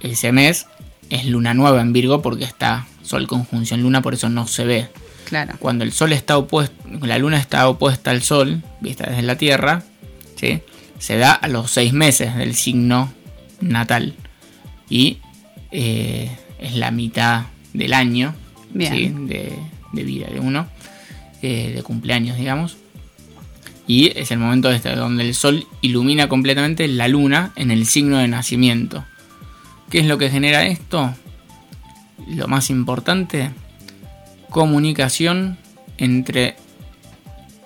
ese 0.00 0.32
mes 0.32 0.66
es 1.10 1.26
luna 1.26 1.52
nueva 1.54 1.80
en 1.82 1.92
Virgo 1.92 2.22
porque 2.22 2.44
está 2.44 2.86
sol 3.02 3.26
conjunción 3.26 3.82
luna, 3.82 4.00
por 4.02 4.14
eso 4.14 4.28
no 4.28 4.46
se 4.46 4.64
ve. 4.64 4.88
Claro. 5.26 5.54
Cuando 5.58 5.84
el 5.84 5.92
sol 5.92 6.12
está 6.12 6.36
opuesto, 6.38 6.74
la 7.02 7.18
luna 7.18 7.38
está 7.38 7.68
opuesta 7.68 8.10
al 8.10 8.22
sol, 8.22 8.62
vista 8.80 9.06
desde 9.08 9.22
la 9.22 9.36
Tierra, 9.36 9.82
¿sí? 10.36 10.60
se 10.98 11.16
da 11.16 11.32
a 11.32 11.48
los 11.48 11.70
seis 11.70 11.92
meses 11.92 12.34
del 12.36 12.54
signo 12.54 13.12
natal. 13.60 14.14
Y 14.88 15.18
eh, 15.70 16.30
es 16.58 16.74
la 16.76 16.90
mitad 16.90 17.46
del 17.72 17.92
año 17.92 18.34
Bien. 18.72 18.92
¿sí? 18.92 19.12
de, 19.26 19.52
de 19.92 20.02
vida 20.02 20.26
de 20.28 20.40
uno, 20.40 20.66
eh, 21.42 21.72
de 21.74 21.82
cumpleaños, 21.82 22.38
digamos. 22.38 22.76
Y 23.86 24.18
es 24.18 24.30
el 24.30 24.38
momento 24.38 24.70
este 24.70 24.94
donde 24.94 25.24
el 25.28 25.34
sol 25.34 25.66
ilumina 25.82 26.28
completamente 26.28 26.88
la 26.88 27.08
luna 27.08 27.52
en 27.56 27.70
el 27.70 27.86
signo 27.86 28.18
de 28.18 28.28
nacimiento. 28.28 29.04
¿Qué 29.90 29.98
es 29.98 30.06
lo 30.06 30.16
que 30.16 30.30
genera 30.30 30.66
esto? 30.66 31.14
Lo 32.26 32.48
más 32.48 32.70
importante, 32.70 33.50
comunicación 34.48 35.58
entre 35.98 36.56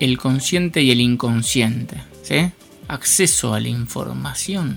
el 0.01 0.19
consciente 0.19 0.83
y 0.83 0.91
el 0.91 1.01
inconsciente. 1.01 1.97
¿sí? 2.23 2.51
Acceso 2.89 3.55
a 3.55 3.61
la 3.61 3.69
información. 3.69 4.77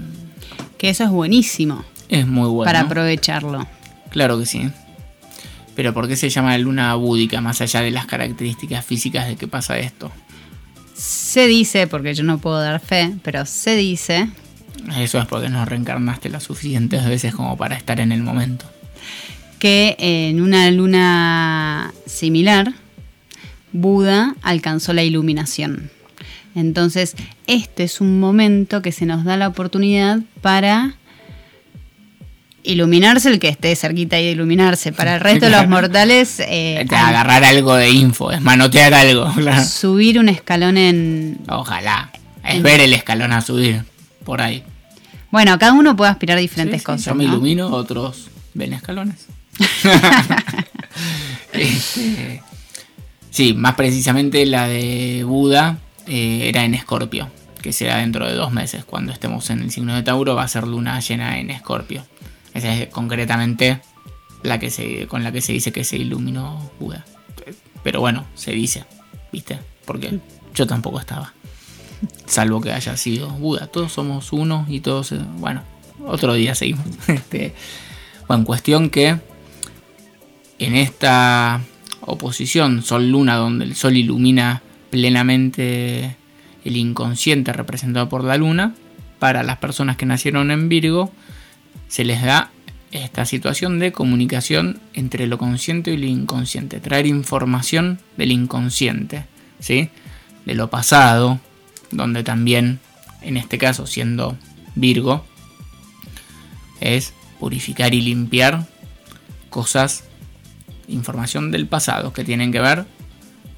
Que 0.77 0.89
eso 0.89 1.03
es 1.03 1.09
buenísimo 1.09 1.83
Es 2.09 2.27
muy 2.27 2.49
bueno. 2.49 2.65
para 2.65 2.81
aprovecharlo. 2.81 3.65
Claro 4.09 4.37
que 4.39 4.45
sí. 4.45 4.69
Pero 5.75 5.93
¿por 5.93 6.07
qué 6.07 6.15
se 6.17 6.29
llama 6.29 6.57
luna 6.57 6.93
búdica 6.95 7.39
más 7.39 7.61
allá 7.61 7.81
de 7.81 7.91
las 7.91 8.05
características 8.05 8.85
físicas 8.85 9.27
de 9.27 9.37
que 9.37 9.47
pasa 9.47 9.79
esto? 9.79 10.11
Se 10.93 11.47
dice, 11.47 11.87
porque 11.87 12.13
yo 12.13 12.23
no 12.23 12.37
puedo 12.39 12.59
dar 12.59 12.79
fe, 12.81 13.13
pero 13.23 13.45
se 13.45 13.75
dice 13.75 14.27
Eso 14.97 15.17
es 15.17 15.25
porque 15.25 15.49
no 15.49 15.63
reencarnaste 15.65 16.29
las 16.29 16.43
suficientes 16.43 17.05
veces 17.05 17.33
como 17.33 17.55
para 17.57 17.75
estar 17.75 17.99
en 18.01 18.11
el 18.11 18.21
momento. 18.21 18.65
que 19.59 19.95
en 19.99 20.41
una 20.41 20.69
luna 20.71 21.93
similar, 22.05 22.73
Buda 23.71 24.35
alcanzó 24.41 24.91
la 24.91 25.03
iluminación. 25.03 25.89
Entonces, 26.55 27.15
este 27.47 27.83
es 27.83 28.01
un 28.01 28.19
momento 28.19 28.81
que 28.81 28.91
se 28.91 29.05
nos 29.05 29.23
da 29.23 29.37
la 29.37 29.47
oportunidad 29.47 30.19
para 30.41 30.95
iluminarse 32.63 33.29
el 33.29 33.39
que 33.39 33.47
esté 33.49 33.75
cerquita 33.75 34.19
y 34.19 34.25
de 34.25 34.31
iluminarse. 34.31 34.91
Para 34.91 35.15
el 35.15 35.21
resto 35.21 35.45
de 35.45 35.51
los 35.51 35.67
mortales, 35.67 36.39
eh, 36.39 36.85
agarrar 36.89 37.43
algo 37.43 37.75
de 37.75 37.89
info, 37.89 38.31
es 38.31 38.41
manotear 38.41 38.93
algo. 38.93 39.31
claro. 39.35 39.63
subir 39.63 40.19
un 40.19 40.29
escalón 40.29 40.77
en... 40.77 41.39
Ojalá. 41.49 42.11
Es 42.43 42.55
En- 42.55 42.63
ver 42.63 42.81
el 42.81 42.93
escalón 42.93 43.31
a 43.31 43.41
subir 43.41 43.83
por 44.25 44.41
ahí. 44.41 44.63
Bueno, 45.31 45.57
cada 45.57 45.71
uno 45.73 45.95
puede 45.95 46.11
aspirar 46.11 46.37
a 46.37 46.41
diferentes 46.41 46.75
Sí, 46.75 46.79
sí, 46.81 46.85
cosas. 46.85 47.05
Yo 47.05 47.15
me 47.15 47.23
¿no? 47.25 47.31
ilumino, 47.33 47.67
otros 47.69 48.27
ven 48.53 48.73
escalones. 48.73 49.27
Este, 51.53 52.41
sí, 53.29 53.53
más 53.53 53.75
precisamente 53.75 54.45
la 54.45 54.67
de 54.67 55.23
Buda 55.25 55.77
eh, 56.07 56.49
era 56.49 56.63
en 56.63 56.73
Escorpio, 56.73 57.29
que 57.61 57.73
será 57.73 57.97
dentro 57.97 58.27
de 58.27 58.33
dos 58.33 58.51
meses. 58.51 58.85
Cuando 58.85 59.13
estemos 59.13 59.49
en 59.49 59.61
el 59.61 59.71
signo 59.71 59.95
de 59.95 60.03
Tauro 60.03 60.35
va 60.35 60.43
a 60.43 60.47
ser 60.47 60.67
luna 60.67 60.99
llena 60.99 61.39
en 61.39 61.49
Escorpio. 61.49 62.03
Esa 62.53 62.73
es 62.73 62.89
concretamente 62.89 63.81
la 64.43 64.59
que 64.59 64.69
se, 64.69 65.07
con 65.07 65.23
la 65.23 65.31
que 65.31 65.41
se 65.41 65.53
dice 65.53 65.71
que 65.71 65.83
se 65.83 65.97
iluminó 65.97 66.71
Buda. 66.79 67.05
Pero 67.83 67.99
bueno, 67.99 68.25
se 68.35 68.51
dice, 68.51 68.85
¿viste? 69.31 69.59
Porque 69.85 70.19
yo 70.53 70.67
tampoco 70.67 70.99
estaba. 70.99 71.33
Salvo 72.25 72.61
que 72.61 72.71
haya 72.71 72.97
sido 72.97 73.29
Buda. 73.29 73.67
Todos 73.67 73.91
somos 73.91 74.33
uno 74.33 74.65
y 74.67 74.79
todos... 74.81 75.11
eh, 75.11 75.19
Bueno, 75.37 75.63
otro 76.05 76.33
día 76.33 76.55
seguimos. 76.55 76.85
Este, 77.07 77.53
bueno, 78.27 78.45
cuestión 78.45 78.89
que 78.89 79.19
en 80.59 80.75
esta 80.75 81.61
oposición 82.01 82.83
Sol-Luna, 82.83 83.35
donde 83.35 83.65
el 83.65 83.75
Sol 83.75 83.97
ilumina 83.97 84.61
plenamente 84.91 86.15
el 86.63 86.77
inconsciente 86.77 87.51
representado 87.53 88.07
por 88.09 88.23
la 88.23 88.37
Luna, 88.37 88.75
para 89.17 89.41
las 89.41 89.57
personas 89.57 89.97
que 89.97 90.05
nacieron 90.05 90.51
en 90.51 90.69
Virgo, 90.69 91.11
se 91.87 92.03
les 92.03 92.21
da 92.21 92.51
esta 92.91 93.25
situación 93.25 93.79
de 93.79 93.91
comunicación 93.91 94.79
entre 94.93 95.25
lo 95.25 95.37
consciente 95.37 95.91
y 95.91 95.97
lo 95.97 96.05
inconsciente, 96.05 96.79
traer 96.79 97.07
información 97.07 97.99
del 98.17 98.31
inconsciente, 98.31 99.25
¿sí? 99.59 99.89
de 100.45 100.55
lo 100.55 100.69
pasado, 100.69 101.39
donde 101.91 102.23
también, 102.23 102.79
en 103.21 103.37
este 103.37 103.57
caso 103.57 103.87
siendo 103.87 104.37
Virgo, 104.75 105.25
es 106.79 107.13
purificar 107.39 107.93
y 107.93 108.01
limpiar 108.01 108.67
cosas, 109.49 110.03
información 110.87 111.51
del 111.51 111.67
pasado 111.67 112.11
que 112.11 112.23
tienen 112.23 112.51
que 112.51 112.59
ver 112.59 112.85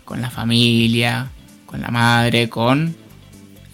con 0.05 0.21
la 0.21 0.29
familia, 0.29 1.29
con 1.65 1.81
la 1.81 1.89
madre, 1.89 2.49
con 2.49 2.95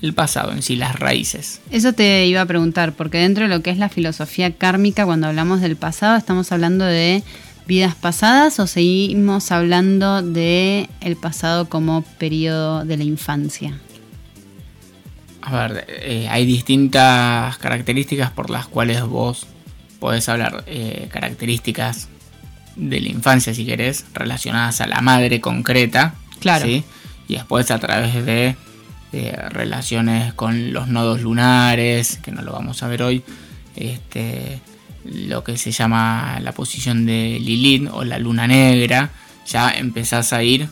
el 0.02 0.14
pasado 0.14 0.54
en 0.54 0.62
sí, 0.62 0.76
las 0.76 0.98
raíces. 0.98 1.62
Eso 1.72 1.94
te 1.94 2.26
iba 2.26 2.42
a 2.42 2.46
preguntar, 2.46 2.94
porque 2.94 3.18
dentro 3.18 3.44
de 3.44 3.50
lo 3.50 3.62
que 3.62 3.70
es 3.70 3.78
la 3.78 3.90
filosofía 3.90 4.52
kármica, 4.56 5.06
cuando 5.06 5.28
hablamos 5.28 5.62
del 5.62 5.76
pasado, 5.76 6.18
estamos 6.18 6.52
hablando 6.52 6.86
de 6.86 7.24
vidas 7.68 7.96
pasadas 7.96 8.60
o 8.60 8.68
seguimos 8.68 9.52
hablando 9.52 10.22
de 10.22 10.90
el 11.02 11.16
pasado 11.16 11.70
como 11.70 12.02
periodo 12.18 12.86
de 12.86 12.98
la 12.98 13.04
infancia. 13.04 13.80
A 15.42 15.68
ver, 15.68 15.86
eh, 15.88 16.28
hay 16.30 16.46
distintas 16.46 17.58
características 17.58 18.32
por 18.32 18.50
las 18.50 18.68
cuales 18.68 19.04
vos 19.04 19.48
podés 20.00 20.28
hablar. 20.30 20.64
eh, 20.68 21.10
características 21.12 22.08
de 22.80 23.02
la 23.02 23.10
infancia, 23.10 23.54
si 23.54 23.66
querés, 23.66 24.06
relacionadas 24.14 24.82
a 24.82 24.88
la 24.88 25.02
madre 25.02 25.42
concreta. 25.42 26.16
Claro. 26.40 26.66
¿sí? 26.66 26.84
Y 27.28 27.36
después 27.36 27.70
a 27.72 27.80
través 27.80 28.26
de, 28.26 28.56
de 29.12 29.32
relaciones 29.50 30.34
con 30.34 30.74
los 30.74 30.88
nodos 30.88 31.22
lunares, 31.22 32.20
que 32.24 32.32
no 32.32 32.42
lo 32.42 32.54
vamos 32.54 32.82
a 32.84 32.88
ver 32.88 33.04
hoy. 33.04 33.24
Este, 33.76 34.60
lo 35.06 35.44
que 35.44 35.58
se 35.58 35.72
llama 35.72 36.40
la 36.42 36.52
posición 36.52 37.06
de 37.06 37.40
Lilith 37.40 37.90
o 37.92 38.04
la 38.04 38.20
luna 38.20 38.48
negra. 38.48 39.10
Ya 39.48 39.72
empezás 39.72 40.34
a 40.34 40.44
ir 40.44 40.70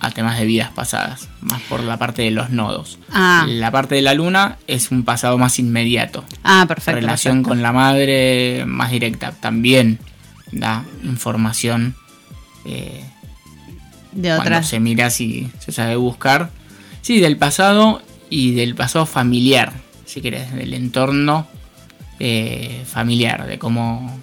a 0.00 0.10
temas 0.10 0.38
de 0.38 0.46
vidas 0.46 0.70
pasadas, 0.70 1.28
más 1.40 1.62
por 1.62 1.82
la 1.82 1.96
parte 1.96 2.22
de 2.22 2.32
los 2.32 2.50
nodos. 2.50 2.98
Ah. 3.12 3.46
La 3.48 3.70
parte 3.70 3.94
de 3.94 4.02
la 4.02 4.14
luna 4.14 4.58
es 4.66 4.90
un 4.90 5.04
pasado 5.04 5.38
más 5.38 5.58
inmediato. 5.58 6.24
Ah, 6.42 6.64
perfecto. 6.66 7.00
Relación 7.00 7.36
perfecto. 7.36 7.48
con 7.50 7.62
la 7.62 7.72
madre 7.72 8.64
más 8.66 8.90
directa. 8.90 9.32
También 9.32 10.00
da 10.52 10.84
información 11.02 11.96
eh, 12.64 13.04
de 14.12 14.28
cuando 14.28 14.42
otras. 14.42 14.68
se 14.68 14.78
mira 14.80 15.10
si 15.10 15.50
se 15.58 15.72
sabe 15.72 15.96
buscar. 15.96 16.50
Sí, 17.00 17.18
del 17.18 17.36
pasado 17.36 18.02
y 18.30 18.52
del 18.52 18.74
pasado 18.74 19.06
familiar, 19.06 19.72
si 20.04 20.20
querés, 20.20 20.52
del 20.52 20.74
entorno 20.74 21.48
eh, 22.20 22.84
familiar, 22.86 23.46
de 23.46 23.58
cómo, 23.58 24.22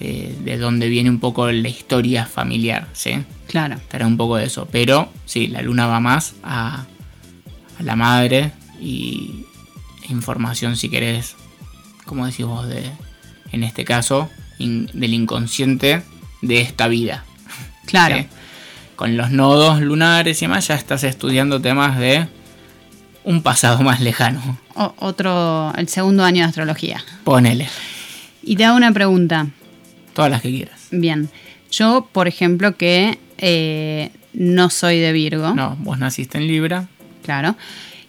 eh, 0.00 0.36
de 0.42 0.58
dónde 0.58 0.88
viene 0.88 1.10
un 1.10 1.20
poco 1.20 1.50
la 1.52 1.68
historia 1.68 2.26
familiar, 2.26 2.88
¿sí? 2.92 3.24
Claro. 3.46 3.76
Estará 3.76 4.06
un 4.06 4.16
poco 4.16 4.36
de 4.36 4.46
eso. 4.46 4.66
Pero 4.72 5.12
sí, 5.24 5.46
la 5.46 5.62
luna 5.62 5.86
va 5.86 6.00
más 6.00 6.34
a, 6.42 6.86
a 7.78 7.82
la 7.82 7.94
madre 7.94 8.50
y 8.80 9.44
información, 10.08 10.76
si 10.76 10.88
querés, 10.88 11.36
como 12.04 12.26
decís 12.26 12.46
vos, 12.46 12.66
de, 12.68 12.90
en 13.52 13.62
este 13.62 13.84
caso, 13.84 14.28
in- 14.58 14.88
del 14.92 15.14
inconsciente 15.14 16.02
de 16.42 16.60
esta 16.60 16.88
vida. 16.88 17.24
Claro. 17.86 18.16
¿sí? 18.18 18.26
Con 18.96 19.16
los 19.16 19.30
nodos 19.30 19.80
lunares 19.80 20.40
y 20.40 20.46
demás 20.46 20.68
ya 20.68 20.74
estás 20.74 21.04
estudiando 21.04 21.60
temas 21.60 21.98
de 21.98 22.26
un 23.24 23.42
pasado 23.42 23.80
más 23.82 24.00
lejano. 24.00 24.58
O- 24.74 24.94
otro, 24.98 25.72
el 25.76 25.88
segundo 25.88 26.24
año 26.24 26.42
de 26.42 26.48
astrología. 26.48 27.02
Ponele, 27.24 27.68
Y 28.42 28.56
te 28.56 28.64
hago 28.64 28.76
una 28.76 28.92
pregunta. 28.92 29.46
todas 30.14 30.30
las 30.30 30.40
que 30.42 30.50
quieras. 30.50 30.80
Bien. 30.90 31.28
Yo, 31.70 32.08
por 32.12 32.26
ejemplo, 32.28 32.76
que 32.76 33.18
eh, 33.38 34.10
no 34.32 34.70
soy 34.70 34.98
de 35.00 35.12
Virgo. 35.12 35.54
No, 35.54 35.76
vos 35.80 35.98
naciste 35.98 36.38
en 36.38 36.46
Libra. 36.46 36.88
Claro. 37.24 37.56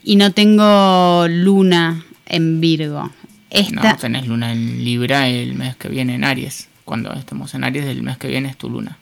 Y 0.04 0.16
no 0.16 0.32
tengo 0.32 1.26
luna 1.28 2.06
en 2.28 2.62
Virgo. 2.62 3.10
Esta. 3.50 3.92
No, 3.94 3.98
tenés 3.98 4.28
luna 4.28 4.52
en 4.52 4.84
Libra 4.84 5.28
el 5.28 5.56
mes 5.56 5.76
que 5.76 5.88
viene 5.90 6.16
en 6.16 6.24
Aries. 6.24 6.68
Cuando 6.86 7.14
estemos 7.14 7.54
en 7.54 7.64
Aries, 7.64 7.86
el 7.86 8.04
mes 8.04 8.18
que 8.18 8.28
viene 8.28 8.50
es 8.50 8.58
tu 8.58 8.70
luna. 8.70 8.98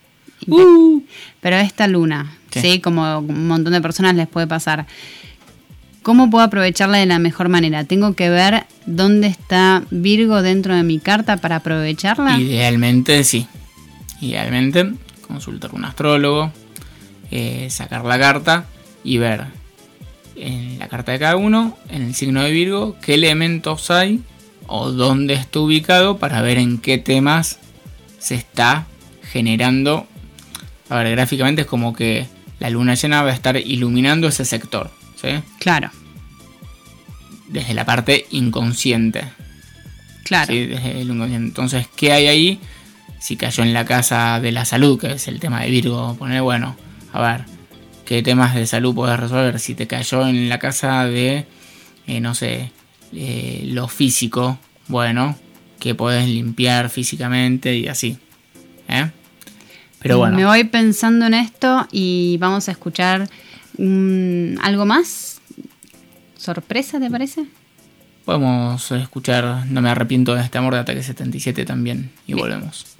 Pero 1.41 1.55
esta 1.57 1.87
luna, 1.87 2.37
Sí. 2.51 2.61
sí. 2.61 2.79
Como 2.79 3.19
un 3.19 3.47
montón 3.47 3.73
de 3.73 3.81
personas 3.81 4.15
les 4.15 4.27
puede 4.27 4.47
pasar. 4.47 4.85
¿Cómo 6.03 6.29
puedo 6.29 6.43
aprovecharla 6.45 6.99
de 6.99 7.05
la 7.07 7.17
mejor 7.19 7.49
manera? 7.49 7.83
¿Tengo 7.83 8.13
que 8.13 8.29
ver 8.29 8.65
dónde 8.85 9.27
está 9.27 9.83
Virgo 9.89 10.41
dentro 10.43 10.75
de 10.75 10.83
mi 10.83 10.99
carta 10.99 11.37
para 11.37 11.57
aprovecharla? 11.57 12.39
Idealmente 12.39 13.23
sí. 13.23 13.47
Idealmente 14.21 14.91
consultar 15.27 15.73
un 15.73 15.83
astrólogo, 15.83 16.51
eh, 17.31 17.67
sacar 17.71 18.05
la 18.05 18.19
carta 18.19 18.65
y 19.03 19.17
ver 19.17 19.45
en 20.35 20.77
la 20.77 20.87
carta 20.87 21.11
de 21.11 21.19
cada 21.19 21.37
uno, 21.37 21.75
en 21.89 22.03
el 22.03 22.13
signo 22.13 22.43
de 22.43 22.51
Virgo, 22.51 22.95
qué 23.01 23.15
elementos 23.15 23.89
hay 23.89 24.21
o 24.67 24.91
dónde 24.91 25.33
está 25.33 25.59
ubicado 25.59 26.17
para 26.17 26.41
ver 26.41 26.57
en 26.57 26.77
qué 26.77 26.97
temas 26.97 27.59
se 28.19 28.35
está 28.35 28.87
generando. 29.31 30.07
A 30.89 30.97
ver, 30.97 31.11
gráficamente 31.11 31.61
es 31.63 31.67
como 31.67 31.93
que 31.93 32.27
la 32.59 32.69
luna 32.69 32.93
llena 32.95 33.21
va 33.23 33.31
a 33.31 33.33
estar 33.33 33.57
iluminando 33.57 34.27
ese 34.27 34.45
sector, 34.45 34.91
¿sí? 35.21 35.29
Claro, 35.59 35.89
Desde 37.47 37.73
la 37.73 37.85
parte 37.85 38.25
inconsciente. 38.31 39.23
claro. 40.23 40.51
Sí, 40.53 40.65
desde 40.65 41.01
el 41.01 41.09
inconsciente. 41.09 41.47
Entonces, 41.47 41.87
¿qué 41.95 42.11
hay 42.11 42.27
ahí? 42.27 42.59
Si 43.19 43.35
cayó 43.37 43.63
en 43.63 43.73
la 43.73 43.85
casa 43.85 44.39
de 44.39 44.51
la 44.51 44.65
salud, 44.65 44.99
que 44.99 45.13
es 45.13 45.27
el 45.27 45.39
tema 45.39 45.61
de 45.61 45.69
Virgo, 45.71 46.15
poner, 46.17 46.41
bueno, 46.41 46.75
a 47.11 47.21
ver, 47.21 47.45
¿qué 48.05 48.21
temas 48.21 48.53
de 48.55 48.67
salud 48.67 48.93
puedes 48.93 49.19
resolver? 49.19 49.59
Si 49.59 49.73
te 49.75 49.87
cayó 49.87 50.27
en 50.27 50.47
la 50.49 50.59
casa 50.59 51.05
de, 51.05 51.45
eh, 52.07 52.19
no 52.19 52.35
sé, 52.35 52.71
eh, 53.13 53.63
lo 53.67 53.87
físico, 53.87 54.57
bueno, 54.87 55.37
que 55.79 55.95
puedes 55.95 56.27
limpiar 56.27 56.89
físicamente 56.89 57.75
y 57.75 57.87
así. 57.87 58.17
¿eh? 58.87 59.11
Pero 59.99 60.19
bueno, 60.19 60.37
Me 60.37 60.45
voy 60.45 60.63
pensando 60.65 61.25
en 61.25 61.33
esto 61.33 61.87
y 61.91 62.37
vamos 62.39 62.67
a 62.69 62.71
escuchar 62.71 63.27
mm, 63.77 64.59
algo 64.61 64.85
más. 64.85 65.41
¿Sorpresa, 66.37 66.99
te 66.99 67.09
parece? 67.09 67.45
podemos 68.25 68.91
escuchar 68.91 69.65
No 69.69 69.81
me 69.81 69.89
arrepiento 69.89 70.35
de 70.35 70.41
este 70.41 70.57
amor 70.57 70.73
de 70.73 70.79
Ataque 70.79 71.03
77 71.03 71.63
también 71.63 72.11
y 72.27 72.33
volvemos. 72.33 72.97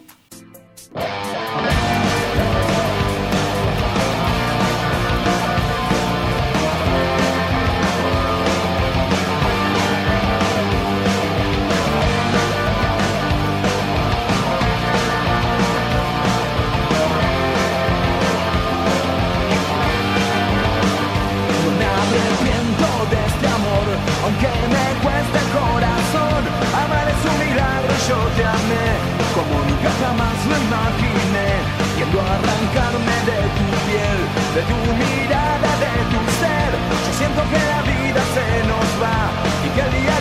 A 32.06 32.18
arrancarme 32.18 33.15
de 33.28 33.39
tu 33.58 33.65
piel, 33.86 34.20
de 34.56 34.62
tu 34.70 34.80
mirada, 35.02 35.72
de 35.84 35.96
tu 36.12 36.22
ser. 36.39 36.72
Yo 37.06 37.12
siento 37.20 37.41
que 37.52 37.60
la 37.74 37.82
vida 37.82 38.22
se 38.36 38.48
nos 38.72 38.88
va 39.04 39.20
y 39.65 39.70
que 39.76 39.82
el 39.82 39.91
día 40.00 40.14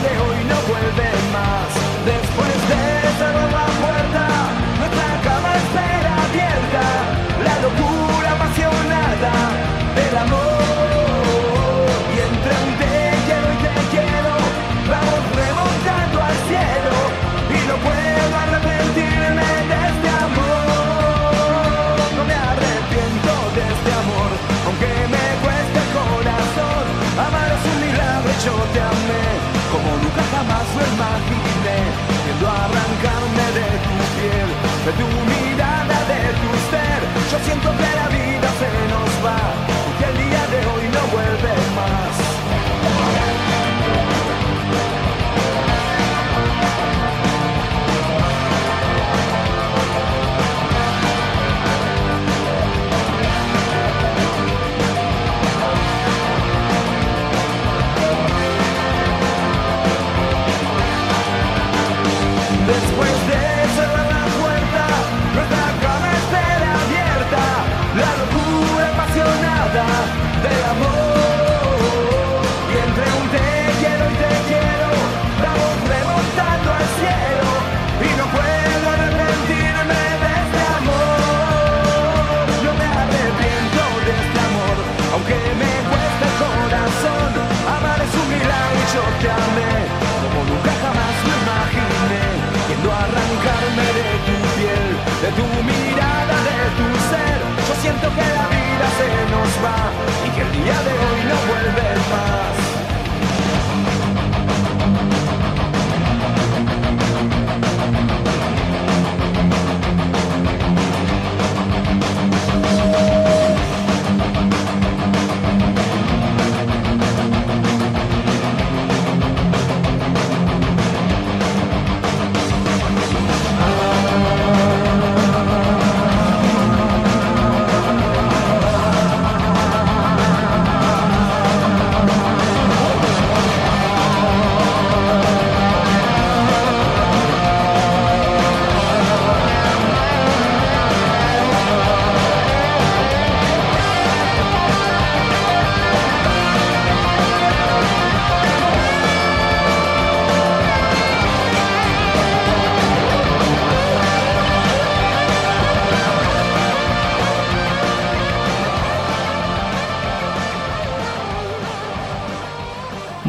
forma 30.74 31.08
vine, 31.28 31.78
tiendo 32.24 32.46
arrancarme 32.48 33.46
de 33.58 33.68
tu 33.84 33.94
piel, 34.14 34.48
de 34.86 34.92
tu 34.98 35.08
mirada, 35.30 35.98
de 36.10 36.22
tu 36.40 36.50
ser. 36.70 37.00
Yo 37.30 37.38
siento 37.46 37.68
que 37.78 37.88
la 38.00 38.08
vida 38.08 38.23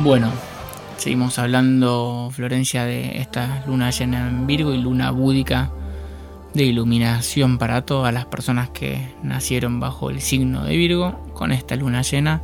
Bueno, 0.05 0.31
seguimos 0.97 1.39
hablando, 1.39 2.29
Florencia, 2.31 2.85
de 2.85 3.21
esta 3.21 3.63
luna 3.65 3.89
llena 3.89 4.27
en 4.27 4.45
Virgo 4.45 4.71
y 4.71 4.77
luna 4.77 5.09
búdica 5.09 5.71
de 6.53 6.63
iluminación 6.63 7.57
para 7.57 7.87
todas 7.87 8.13
las 8.13 8.25
personas 8.25 8.69
que 8.69 9.15
nacieron 9.23 9.79
bajo 9.79 10.11
el 10.11 10.21
signo 10.21 10.63
de 10.63 10.77
Virgo. 10.77 11.27
Con 11.33 11.51
esta 11.51 11.75
luna 11.75 12.03
llena 12.03 12.43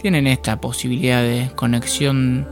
tienen 0.00 0.26
esta 0.26 0.62
posibilidad 0.62 1.20
de 1.20 1.50
conexión 1.54 2.48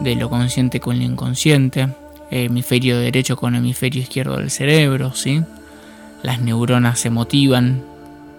de 0.00 0.16
lo 0.16 0.30
consciente 0.30 0.80
con 0.80 0.98
lo 0.98 1.04
inconsciente, 1.04 1.86
hemisferio 2.32 2.98
derecho 2.98 3.36
con 3.36 3.54
hemisferio 3.54 4.02
izquierdo 4.02 4.38
del 4.38 4.50
cerebro, 4.50 5.14
¿sí? 5.14 5.44
Las 6.24 6.40
neuronas 6.40 6.98
se 6.98 7.10
motivan, 7.10 7.84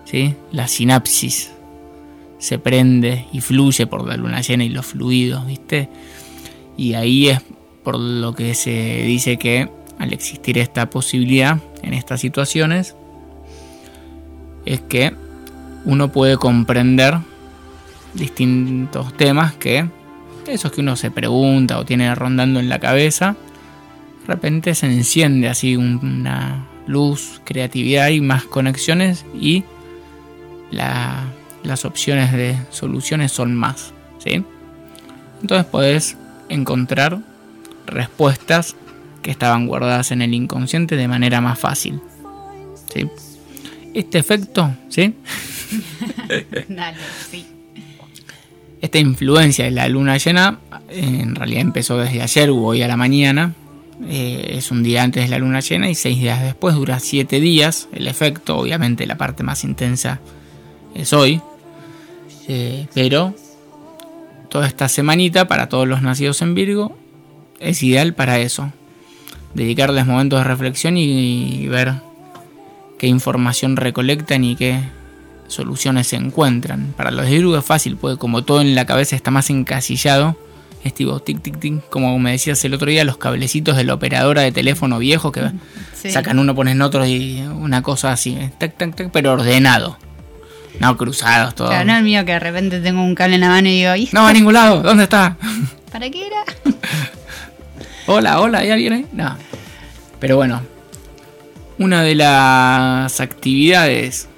¿sí? 0.03 0.35
La 0.51 0.67
sinapsis 0.67 1.53
se 2.39 2.59
prende 2.59 3.25
y 3.31 3.41
fluye 3.41 3.87
por 3.87 4.07
la 4.07 4.17
luna 4.17 4.41
llena 4.41 4.63
y 4.63 4.69
los 4.69 4.85
fluidos, 4.85 5.45
¿viste? 5.45 5.89
Y 6.77 6.93
ahí 6.93 7.29
es 7.29 7.41
por 7.83 7.97
lo 7.97 8.35
que 8.35 8.53
se 8.53 9.03
dice 9.03 9.37
que 9.37 9.69
al 9.97 10.13
existir 10.13 10.57
esta 10.57 10.89
posibilidad 10.89 11.59
en 11.81 11.93
estas 11.93 12.21
situaciones, 12.21 12.95
es 14.65 14.81
que 14.81 15.13
uno 15.85 16.11
puede 16.11 16.37
comprender 16.37 17.17
distintos 18.13 19.15
temas 19.15 19.53
que 19.53 19.87
esos 20.47 20.71
que 20.71 20.81
uno 20.81 20.95
se 20.95 21.11
pregunta 21.11 21.79
o 21.79 21.85
tiene 21.85 22.13
rondando 22.15 22.59
en 22.59 22.69
la 22.69 22.79
cabeza, 22.79 23.35
de 24.21 24.27
repente 24.27 24.75
se 24.75 24.87
enciende 24.87 25.47
así 25.47 25.75
una 25.75 26.67
luz, 26.87 27.41
creatividad 27.43 28.09
y 28.09 28.21
más 28.21 28.45
conexiones 28.45 29.25
y 29.33 29.63
la 30.71 31.25
las 31.67 31.85
opciones 31.85 32.31
de 32.31 32.57
soluciones 32.71 33.31
son 33.31 33.55
más. 33.55 33.93
¿sí? 34.19 34.43
Entonces 35.41 35.65
podés 35.65 36.17
encontrar 36.49 37.19
respuestas 37.85 38.75
que 39.21 39.31
estaban 39.31 39.67
guardadas 39.67 40.11
en 40.11 40.21
el 40.21 40.33
inconsciente 40.33 40.95
de 40.95 41.07
manera 41.07 41.41
más 41.41 41.59
fácil. 41.59 42.01
¿sí? 42.93 43.07
Este 43.93 44.19
efecto, 44.19 44.75
¿sí? 44.89 45.13
Dale, 46.69 46.97
sí. 47.29 47.45
Esta 48.79 48.99
influencia 48.99 49.65
de 49.65 49.71
la 49.71 49.87
luna 49.89 50.17
llena 50.17 50.59
en 50.89 51.35
realidad 51.35 51.61
empezó 51.61 51.97
desde 51.97 52.21
ayer 52.21 52.49
o 52.49 52.57
hoy 52.57 52.81
a 52.81 52.87
la 52.87 52.97
mañana. 52.97 53.53
Eh, 54.07 54.53
es 54.57 54.69
un 54.69 54.83
día 54.83 55.03
antes 55.03 55.23
de 55.23 55.29
la 55.29 55.39
luna 55.39 55.59
llena 55.59 55.89
y 55.89 55.95
seis 55.95 56.19
días 56.19 56.41
después 56.41 56.75
dura 56.75 56.99
siete 56.99 57.39
días. 57.39 57.87
El 57.91 58.07
efecto, 58.07 58.57
obviamente, 58.57 59.05
la 59.07 59.17
parte 59.17 59.43
más 59.43 59.63
intensa 59.63 60.19
es 60.95 61.13
hoy. 61.13 61.41
Eh, 62.47 62.87
pero 62.93 63.35
toda 64.49 64.67
esta 64.67 64.87
semanita 64.87 65.47
para 65.47 65.67
todos 65.69 65.87
los 65.87 66.01
nacidos 66.01 66.41
en 66.41 66.55
Virgo 66.55 66.97
es 67.59 67.83
ideal 67.83 68.13
para 68.13 68.39
eso. 68.39 68.71
Dedicarles 69.53 70.05
momentos 70.05 70.39
de 70.39 70.43
reflexión 70.43 70.97
y, 70.97 71.63
y 71.63 71.67
ver 71.67 71.93
qué 72.99 73.07
información 73.07 73.75
recolectan 73.75 74.43
y 74.43 74.55
qué 74.55 74.79
soluciones 75.47 76.07
se 76.07 76.15
encuentran. 76.17 76.93
Para 76.95 77.11
los 77.11 77.25
de 77.25 77.31
Virgo 77.31 77.57
es 77.57 77.65
fácil, 77.65 77.97
porque 77.97 78.17
como 78.17 78.43
todo 78.43 78.61
en 78.61 78.75
la 78.75 78.85
cabeza 78.85 79.15
está 79.15 79.31
más 79.31 79.49
encasillado, 79.49 80.37
es 80.83 80.93
tipo 80.93 81.19
tic 81.19 81.41
tic 81.41 81.59
tic, 81.59 81.89
como 81.89 82.17
me 82.19 82.31
decías 82.31 82.63
el 82.65 82.73
otro 82.73 82.89
día, 82.89 83.03
los 83.03 83.17
cablecitos 83.17 83.75
de 83.75 83.83
la 83.83 83.93
operadora 83.95 84.41
de 84.41 84.51
teléfono 84.51 84.99
viejo 84.99 85.31
que 85.31 85.51
Sí. 85.93 86.11
sacan 86.11 86.37
uno, 86.39 86.53
ponen 86.53 86.81
otro 86.81 87.05
y 87.05 87.41
una 87.41 87.81
cosa 87.81 88.11
así, 88.11 88.37
tac, 88.59 88.77
tac, 88.77 88.95
tac, 88.95 89.09
pero 89.11 89.33
ordenado. 89.33 89.97
No 90.79 90.97
cruzados, 90.97 91.55
todo. 91.55 91.69
Claro, 91.69 91.85
no 91.85 91.97
el 91.97 92.03
mío 92.03 92.25
que 92.25 92.33
de 92.33 92.39
repente 92.39 92.79
tengo 92.79 93.03
un 93.03 93.15
cable 93.15 93.35
en 93.35 93.41
la 93.41 93.49
mano 93.49 93.67
y 93.67 93.77
digo, 93.81 93.95
¿y 93.95 94.09
No 94.11 94.23
va 94.23 94.29
a 94.29 94.33
ningún 94.33 94.53
lado, 94.53 94.81
¿dónde 94.81 95.03
está? 95.03 95.37
¿para 95.91 96.09
qué 96.09 96.27
era? 96.27 96.43
Hola, 98.07 98.39
hola, 98.39 98.59
¿hay 98.59 98.71
alguien 98.71 98.93
ahí? 98.93 99.05
No. 99.11 99.35
Pero 100.19 100.37
bueno, 100.37 100.61
una 101.77 102.03
de 102.03 102.15
las 102.15 103.19
actividades 103.19 104.29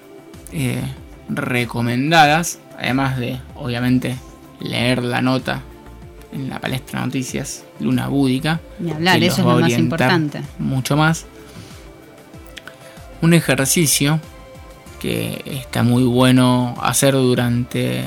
eh, 0.51 0.81
recomendadas, 1.29 2.59
además 2.77 3.17
de, 3.17 3.39
obviamente, 3.55 4.17
leer 4.59 5.03
la 5.03 5.21
nota 5.21 5.61
en 6.31 6.49
la 6.49 6.59
palestra 6.59 6.99
de 6.99 7.05
noticias 7.05 7.63
Luna 7.79 8.07
Búdica, 8.07 8.59
Ni 8.79 8.91
hablar, 8.91 9.21
eso 9.21 9.41
es 9.41 9.47
lo 9.47 9.59
más 9.59 9.71
importante. 9.71 10.41
Mucho 10.57 10.97
más. 10.97 11.25
Un 13.21 13.33
ejercicio 13.33 14.19
que 14.99 15.41
está 15.45 15.83
muy 15.83 16.03
bueno 16.03 16.75
hacer 16.81 17.13
durante... 17.13 18.03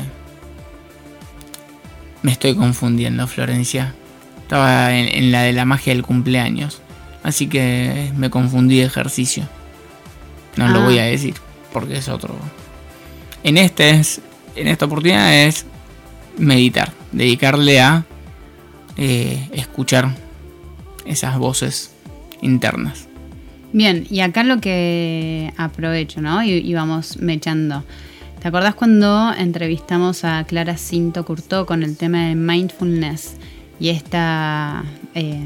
Me 2.23 2.31
estoy 2.33 2.55
confundiendo, 2.55 3.27
Florencia. 3.27 3.95
Estaba 4.43 4.95
en, 4.97 5.09
en 5.09 5.33
la 5.33 5.43
de 5.43 5.53
la 5.53 5.65
magia 5.65 5.93
del 5.93 6.03
cumpleaños. 6.05 6.81
Así 7.23 7.49
que 7.49 8.13
me 8.17 8.31
confundí 8.31 8.79
de 8.79 8.85
ejercicio. 8.85 9.49
No 10.57 10.69
lo 10.69 10.81
Ah. 10.81 10.85
voy 10.85 10.99
a 10.99 11.05
decir, 11.05 11.35
porque 11.73 11.97
es 11.97 12.09
otro. 12.09 12.37
En 13.43 13.57
este 13.59 13.91
es. 13.91 14.21
En 14.55 14.69
esta 14.69 14.85
oportunidad 14.85 15.35
es 15.35 15.67
meditar. 16.39 16.93
Dedicarle 17.11 17.81
a 17.81 18.05
eh, 18.97 19.49
escuchar 19.53 20.15
esas 21.07 21.39
voces 21.39 21.93
internas. 22.43 23.09
Bien, 23.73 24.07
y 24.11 24.21
acá 24.21 24.43
lo 24.45 24.61
que 24.61 25.53
aprovecho, 25.57 26.21
¿no? 26.21 26.43
Y, 26.43 26.51
y 26.53 26.75
vamos 26.75 27.17
mechando. 27.19 27.85
¿Te 28.41 28.49
acordás 28.49 28.75
cuando 28.75 29.33
entrevistamos 29.33 30.25
a 30.25 30.45
Clara 30.45 30.77
Cinto 30.77 31.25
Curtó 31.25 31.65
con 31.65 31.83
el 31.83 31.97
tema 31.97 32.27
de 32.27 32.35
mindfulness 32.35 33.37
y 33.79 33.89
esta 33.91 34.83
eh, 35.15 35.39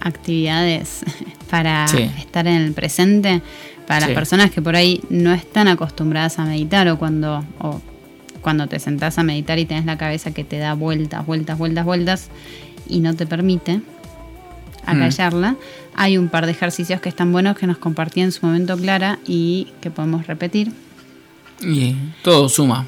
actividades 0.00 1.00
para 1.50 1.86
Sí. 1.88 2.08
estar 2.18 2.46
en 2.46 2.62
el 2.62 2.72
presente? 2.72 3.42
Para 3.86 4.00
Sí. 4.02 4.06
las 4.08 4.14
personas 4.14 4.50
que 4.50 4.62
por 4.62 4.76
ahí 4.76 5.00
no 5.10 5.32
están 5.32 5.66
acostumbradas 5.68 6.38
a 6.38 6.44
meditar 6.44 6.88
o 6.88 6.98
cuando, 6.98 7.44
o 7.58 7.80
cuando 8.42 8.66
te 8.68 8.78
sentás 8.78 9.18
a 9.18 9.22
meditar 9.22 9.58
y 9.58 9.64
tenés 9.64 9.84
la 9.86 9.98
cabeza 9.98 10.30
que 10.32 10.44
te 10.44 10.58
da 10.58 10.74
vueltas, 10.74 11.26
vueltas, 11.26 11.58
vueltas, 11.58 11.84
vueltas 11.84 12.28
y 12.88 13.00
no 13.00 13.14
te 13.14 13.26
permite 13.26 13.80
acallarla. 14.90 15.56
Hay 15.94 16.18
un 16.18 16.28
par 16.28 16.46
de 16.46 16.52
ejercicios 16.52 17.00
que 17.00 17.08
están 17.08 17.32
buenos 17.32 17.56
que 17.56 17.66
nos 17.66 17.78
compartía 17.78 18.24
en 18.24 18.32
su 18.32 18.44
momento 18.46 18.76
Clara 18.76 19.18
y 19.26 19.68
que 19.80 19.90
podemos 19.90 20.26
repetir. 20.26 20.72
Y 21.60 21.94
todo 22.22 22.48
suma. 22.48 22.86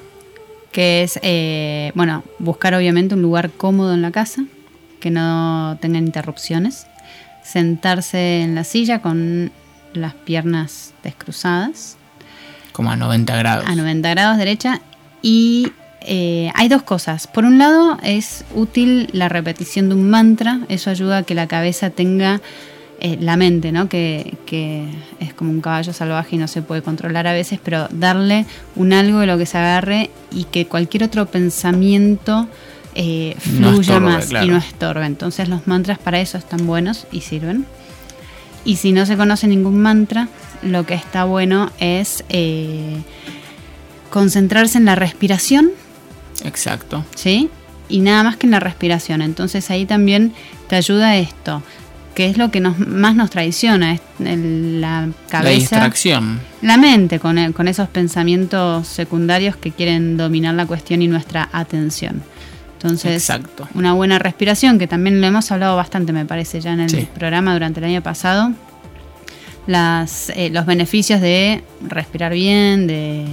Que 0.73 1.03
es, 1.03 1.19
eh, 1.23 1.91
bueno, 1.95 2.23
buscar 2.39 2.75
obviamente 2.75 3.15
un 3.15 3.23
lugar 3.23 3.51
cómodo 3.51 3.93
en 3.95 4.03
la 4.03 4.13
casa, 4.13 4.45
que 5.01 5.11
no 5.11 5.77
tenga 5.81 5.99
interrupciones. 5.99 6.87
Sentarse 7.43 8.43
en 8.43 8.55
la 8.55 8.65
silla 8.65 9.01
con 9.01 9.51
las 9.93 10.15
piernas 10.15 10.95
descruzadas 11.03 11.97
Como 12.73 12.93
a 12.93 12.97
90 12.97 13.37
grados. 13.37 13.65
a 13.67 13.75
90 13.75 14.09
grados 14.11 14.39
derecha 14.39 14.81
y 15.23 15.73
eh, 16.03 16.51
hay 16.55 16.69
dos 16.69 16.83
cosas. 16.83 17.27
Por 17.27 17.45
un 17.45 17.59
lado 17.59 17.99
es 18.03 18.45
útil 18.55 19.09
la 19.13 19.29
repetición 19.29 19.89
de 19.89 19.95
un 19.95 20.11
mantra, 20.11 20.61
eso 20.69 20.91
ayuda 20.91 21.19
a 21.19 21.23
que 21.23 21.35
la 21.35 21.47
cabeza 21.47 21.91
tenga 21.91 22.41
eh, 23.01 23.17
la 23.21 23.37
mente, 23.37 23.73
¿no? 23.73 23.89
Que, 23.89 24.37
que 24.47 24.87
es 25.21 25.33
como 25.33 25.51
un 25.51 25.61
caballo 25.61 25.93
salvaje 25.93 26.37
y 26.37 26.39
no 26.39 26.49
se 26.49 26.63
puede 26.63 26.83
controlar 26.83 27.27
a 27.27 27.33
veces, 27.33 27.59
pero 27.63 27.89
darle 27.91 28.45
un 28.77 28.93
algo 28.93 29.21
de 29.21 29.27
lo 29.27 29.39
que 29.39 29.47
se 29.47 29.59
agarre 29.59 30.11
y 30.31 30.45
que 30.45 30.67
cualquier 30.67 31.05
otro 31.05 31.27
pensamiento 31.27 32.47
eh, 32.95 33.37
No 33.59 33.71
fluya 33.71 33.81
estorbe, 33.81 34.01
más 34.01 34.27
claro. 34.27 34.47
y 34.47 34.49
no 34.51 34.57
estorbe. 34.59 35.07
Entonces 35.07 35.49
los 35.49 35.67
mantras 35.67 35.99
para 35.99 36.21
eso 36.21 36.39
están 36.39 36.67
buenos 36.67 37.07
y 37.13 37.23
sirven. 37.23 37.67
Y 38.65 38.77
si 38.77 38.93
no 38.93 39.07
se 39.07 39.17
conoce 39.17 39.47
ningún 39.47 39.81
mantra, 39.81 40.29
lo 40.63 40.85
que 40.85 40.95
está 40.95 41.25
bueno 41.25 41.71
es 41.79 42.25
eh, 42.29 42.99
concentrarse 44.11 44.77
en 44.79 44.85
la 44.85 44.97
respiración, 44.97 45.71
Exacto. 46.45 47.05
¿sí? 47.14 47.51
Y 47.88 48.01
nada 48.01 48.22
más 48.22 48.36
que 48.36 48.47
en 48.47 48.53
la 48.53 48.61
respiración. 48.61 49.22
Entonces 49.22 49.70
ahí 49.70 49.84
también 49.86 50.32
te 50.68 50.76
ayuda 50.76 51.16
esto, 51.16 51.62
que 52.14 52.26
es 52.28 52.36
lo 52.38 52.51
que 52.51 52.61
nos, 52.61 52.78
más 52.78 53.14
nos 53.16 53.30
traiciona, 53.30 53.95
es 53.95 54.01
el- 54.20 54.80
la 54.80 55.07
La 55.07 55.12
cabeza, 55.28 55.59
distracción. 55.76 56.41
la 56.62 56.76
mente 56.76 57.18
con, 57.18 57.38
el- 57.38 57.53
con 57.53 57.66
esos 57.68 57.88
pensamientos 57.88 58.86
secundarios 58.86 59.57
que 59.57 59.70
quieren 59.72 60.16
dominar 60.16 60.55
la 60.55 60.66
cuestión 60.66 61.03
y 61.03 61.09
nuestra 61.09 61.49
atención. 61.53 62.22
Entonces, 62.74 63.12
Exacto. 63.12 63.68
una 63.74 63.93
buena 63.93 64.18
respiración, 64.18 64.78
que 64.78 64.86
también 64.86 65.20
lo 65.20 65.26
hemos 65.26 65.51
hablado 65.53 65.76
bastante, 65.76 66.12
me 66.14 66.24
parece, 66.24 66.61
ya 66.62 66.72
en 66.72 66.80
el 66.80 66.88
Sí. 66.91 67.09
programa 67.14 67.53
durante 67.53 67.78
el 67.80 67.84
año 67.86 68.03
pasado. 68.03 68.53
Las, 69.66 70.30
eh, 70.30 70.51
los 70.51 70.66
beneficios 70.66 71.20
de 71.20 71.62
respirar 71.86 72.32
bien, 72.32 72.86
de, 72.86 73.26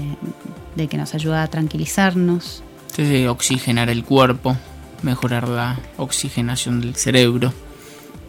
de 0.75 0.87
que 0.87 0.97
nos 0.97 1.15
ayuda 1.15 1.43
a 1.43 1.47
tranquilizarnos. 1.47 2.63
Sí, 2.97 3.05
sí, 3.05 3.25
oxigenar 3.27 3.89
el 3.89 4.03
cuerpo, 4.03 4.57
mejorar 5.03 5.47
la 5.47 5.79
oxigenación 5.97 6.81
del 6.81 6.95
cerebro, 6.95 7.53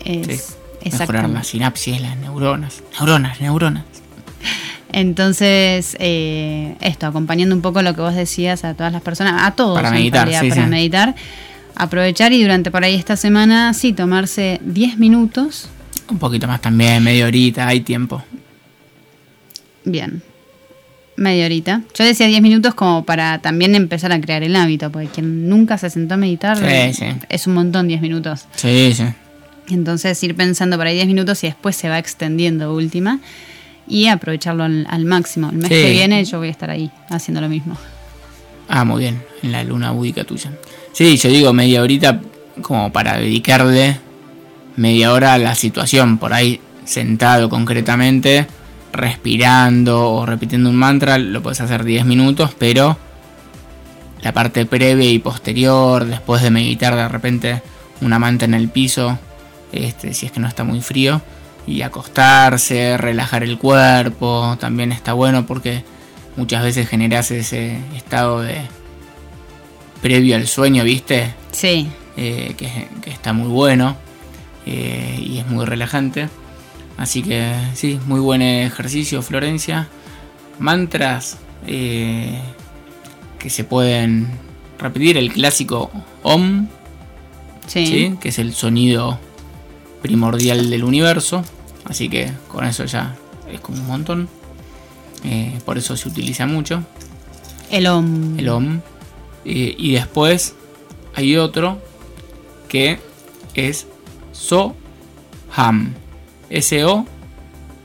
Es, 0.04 0.56
Sí, 0.84 0.90
mejorar 0.92 1.28
las 1.30 1.46
sinapsis, 1.48 2.00
las 2.00 2.16
neuronas. 2.18 2.82
Neuronas, 3.00 3.40
neuronas. 3.40 3.84
Entonces, 4.92 5.96
eh, 5.98 6.76
esto, 6.80 7.06
acompañando 7.06 7.54
un 7.54 7.62
poco 7.62 7.82
lo 7.82 7.94
que 7.94 8.00
vos 8.02 8.14
decías 8.14 8.64
a 8.64 8.74
todas 8.74 8.92
las 8.92 9.02
personas, 9.02 9.42
a 9.42 9.50
todos 9.52 9.74
Para 9.74 9.90
meditar, 9.90 10.28
realidad, 10.28 10.42
sí, 10.42 10.48
para 10.50 10.64
sí. 10.64 10.70
meditar, 10.70 11.14
aprovechar 11.74 12.32
y 12.32 12.42
durante 12.42 12.70
por 12.70 12.84
ahí 12.84 12.94
esta 12.94 13.16
semana, 13.16 13.72
sí, 13.74 13.92
tomarse 13.94 14.60
10 14.64 14.98
minutos, 14.98 15.68
Un 16.10 16.18
poquito 16.18 16.46
más 16.46 16.60
también, 16.60 17.02
media 17.02 17.26
horita, 17.26 17.66
hay 17.66 17.80
tiempo. 17.80 18.22
bien, 19.84 20.22
media 21.18 21.44
horita. 21.46 21.82
Yo 21.94 22.04
decía 22.04 22.26
10 22.26 22.40
minutos 22.40 22.74
como 22.74 23.04
para 23.04 23.38
también 23.40 23.74
empezar 23.74 24.12
a 24.12 24.20
crear 24.20 24.42
el 24.42 24.56
hábito, 24.56 24.90
porque 24.90 25.08
quien 25.08 25.48
nunca 25.48 25.76
se 25.78 25.90
sentó 25.90 26.14
a 26.14 26.16
meditar 26.16 26.56
Sí, 26.58 26.94
sí. 26.94 27.06
es 27.28 27.46
un 27.46 27.54
montón 27.54 27.88
10 27.88 28.00
minutos. 28.00 28.46
Sí, 28.56 28.92
sí. 28.94 29.04
Entonces 29.70 30.22
ir 30.22 30.34
pensando 30.34 30.76
por 30.78 30.86
ahí 30.86 30.94
10 30.94 31.06
minutos 31.08 31.42
y 31.44 31.48
después 31.48 31.76
se 31.76 31.88
va 31.88 31.98
extendiendo 31.98 32.74
última 32.74 33.18
y 33.86 34.06
aprovecharlo 34.06 34.64
al, 34.64 34.86
al 34.88 35.04
máximo. 35.04 35.50
El 35.50 35.56
mes 35.58 35.68
Sí. 35.68 35.74
que 35.74 35.90
viene 35.90 36.24
yo 36.24 36.38
voy 36.38 36.48
a 36.48 36.50
estar 36.52 36.70
ahí 36.70 36.90
haciendo 37.10 37.40
lo 37.40 37.48
mismo. 37.48 37.76
Ah, 38.68 38.84
muy 38.84 39.00
bien, 39.00 39.22
en 39.42 39.52
la 39.52 39.64
luna 39.64 39.90
búdica 39.90 40.24
tuya. 40.24 40.52
Sí, 40.92 41.16
yo 41.16 41.28
digo 41.30 41.52
media 41.52 41.82
horita 41.82 42.20
como 42.62 42.92
para 42.92 43.18
dedicarle 43.18 43.96
media 44.76 45.12
hora 45.12 45.34
a 45.34 45.38
la 45.38 45.54
situación, 45.54 46.18
por 46.18 46.32
ahí 46.32 46.60
sentado 46.84 47.48
concretamente, 47.48 48.46
respirando 48.93 50.11
o 50.11 50.26
repitiendo 50.26 50.70
un 50.70 50.76
mantra, 50.76 51.18
lo 51.18 51.43
puedes 51.43 51.61
hacer 51.61 51.84
10 51.84 52.05
minutos, 52.05 52.55
pero 52.59 52.97
la 54.22 54.32
parte 54.32 54.66
previa 54.66 55.11
y 55.11 55.18
posterior, 55.18 56.05
después 56.05 56.43
de 56.43 56.51
meditar 56.51 56.97
de 56.97 57.09
repente 57.09 57.62
una 58.01 58.18
manta 58.18 58.45
en 58.45 58.55
el 58.55 58.68
piso, 58.68 59.18
este, 59.72 60.14
si 60.14 60.26
es 60.26 60.32
que 60.32 60.41
no 60.41 60.49
está 60.49 60.64
muy 60.64 60.80
frío, 60.80 61.20
y 61.66 61.82
acostarse, 61.82 62.97
relajar 62.97 63.43
el 63.43 63.59
cuerpo, 63.59 64.57
también 64.59 64.91
está 64.91 65.12
bueno 65.12 65.47
porque 65.47 65.84
muchas 66.36 66.62
veces 66.62 66.89
generas 66.89 67.30
ese 67.30 67.78
estado 67.95 68.41
de 68.41 68.62
previo 70.01 70.36
al 70.36 70.47
sueño, 70.47 70.84
¿viste? 70.84 71.34
Sí, 71.53 71.89
Eh, 72.16 72.55
que, 72.57 72.89
que 73.01 73.11
está 73.11 73.32
muy 73.32 73.47
bueno 73.47 73.97
eh, 74.66 75.22
y 75.24 75.39
es 75.39 75.47
muy 75.47 75.64
relajante. 75.64 76.28
Así 76.99 77.22
que 77.22 77.55
sí, 77.74 77.99
muy 78.07 78.18
buen 78.18 78.42
ejercicio, 78.42 79.22
Florencia. 79.22 79.88
Mantras 80.59 81.38
eh, 81.66 82.40
que 83.38 83.49
se 83.51 83.62
pueden 83.62 84.28
repetir, 84.78 85.16
el 85.16 85.32
clásico 85.32 85.90
OM, 86.24 86.66
sí. 87.68 87.86
¿sí? 87.86 88.18
que 88.20 88.30
es 88.30 88.40
el 88.40 88.53
sonido 88.53 89.18
primordial 90.03 90.70
del 90.70 90.82
universo. 90.82 91.44
Así 91.84 92.09
que 92.09 92.32
con 92.49 92.64
eso 92.64 92.84
ya 92.84 93.14
es 93.51 93.61
como 93.61 93.80
un 93.80 93.86
montón. 93.86 94.28
Eh, 95.24 95.57
por 95.64 95.78
eso 95.78 95.96
se 95.96 96.09
utiliza 96.09 96.46
mucho 96.46 96.84
El 97.70 97.86
OM. 97.86 98.38
el 98.38 98.49
OM. 98.49 98.80
Eh, 99.44 99.74
y 99.78 99.92
después 99.92 100.55
hay 101.14 101.36
otro 101.36 101.80
que 102.68 102.99
es 103.55 103.86
SOHAM. 104.32 105.94
S-O 106.51 107.07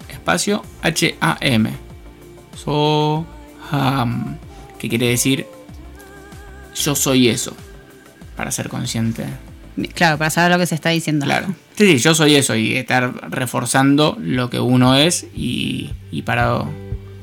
espacio 0.10 0.64
H-A-M. 0.82 1.70
SOHAM. 2.56 4.38
Que 4.80 4.90
quiere 4.90 5.10
decir 5.10 5.46
yo 6.76 6.96
soy 6.96 7.30
eso. 7.30 7.56
Para 8.36 8.52
ser 8.52 8.70
consciente. 8.70 9.26
Claro, 9.94 10.18
para 10.18 10.30
saber 10.30 10.52
lo 10.52 10.60
que 10.60 10.66
se 10.66 10.76
está 10.76 10.90
diciendo. 10.90 11.26
Claro. 11.26 11.48
Sí, 11.76 11.88
sí, 11.88 11.98
yo 11.98 12.14
soy 12.14 12.36
eso 12.36 12.56
y 12.56 12.76
estar 12.76 13.32
reforzando 13.32 14.18
lo 14.20 14.50
que 14.50 14.60
uno 14.60 14.96
es 14.96 15.26
y, 15.36 15.92
y 16.12 16.22
parado 16.22 16.70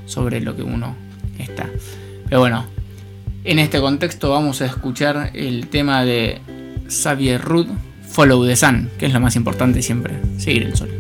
sobre 0.07 0.41
lo 0.41 0.57
que 0.57 0.63
uno 0.63 0.97
está. 1.39 1.69
Pero 2.25 2.41
bueno, 2.41 2.67
en 3.45 3.59
este 3.59 3.81
contexto 3.81 4.31
vamos 4.31 4.61
a 4.63 4.67
escuchar 4.67 5.31
el 5.35 5.69
tema 5.69 6.05
de 6.05 6.41
Xavier 6.89 7.41
Rudd, 7.41 7.69
Follow 8.09 8.45
the 8.47 8.57
Sun, 8.57 8.91
que 8.99 9.07
es 9.07 9.13
lo 9.13 9.21
más 9.21 9.37
importante 9.37 9.83
siempre, 9.83 10.21
seguir 10.39 10.65
el 10.65 10.77
sol. 10.77 11.00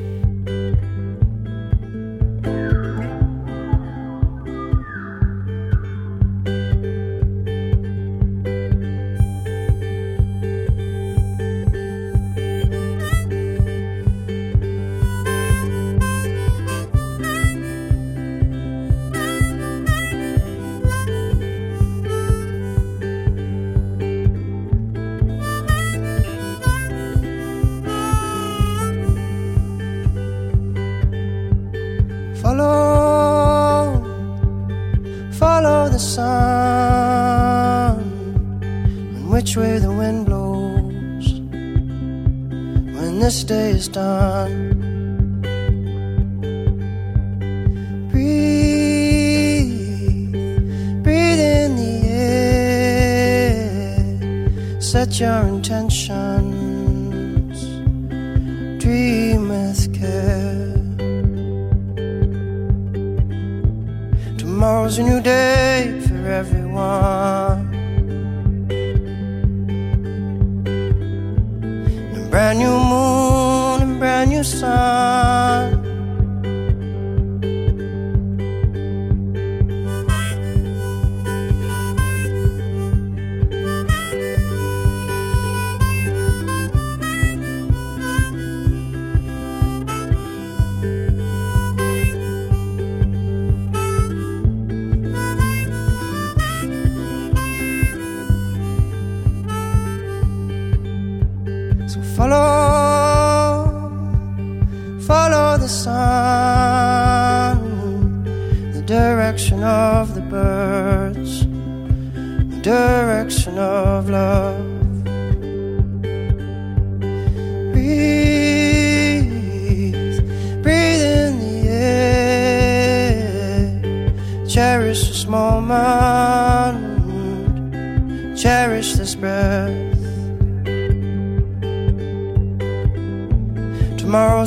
wisdom. 43.80 44.19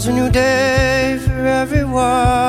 Tomorrow's 0.04 0.20
a 0.20 0.24
new 0.24 0.30
day 0.30 1.18
for 1.20 1.48
everyone. 1.48 2.43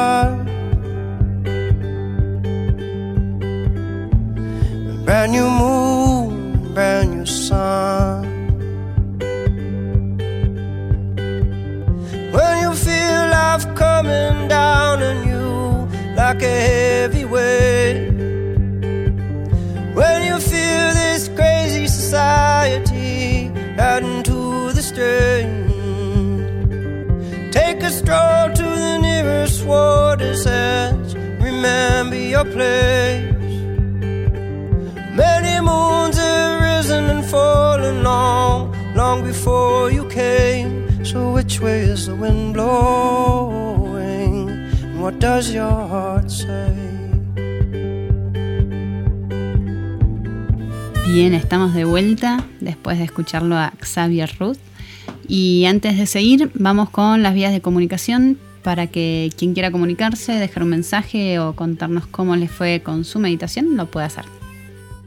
Después 52.61 52.99
de 52.99 53.05
escucharlo 53.05 53.55
a 53.55 53.73
Xavier 53.81 54.29
Ruth. 54.41 54.59
Y 55.29 55.65
antes 55.67 55.97
de 55.97 56.07
seguir, 56.07 56.51
vamos 56.55 56.91
con 56.91 57.23
las 57.23 57.35
vías 57.35 57.53
de 57.53 57.61
comunicación 57.61 58.37
para 58.65 58.89
que 58.89 59.31
quien 59.37 59.55
quiera 59.55 59.71
comunicarse, 59.71 60.33
dejar 60.33 60.65
un 60.65 60.71
mensaje 60.71 61.39
o 61.39 61.55
contarnos 61.55 62.09
cómo 62.09 62.35
les 62.35 62.51
fue 62.51 62.83
con 62.83 63.05
su 63.05 63.21
meditación, 63.21 63.77
lo 63.77 63.93
pueda 63.93 64.07
hacer. 64.07 64.25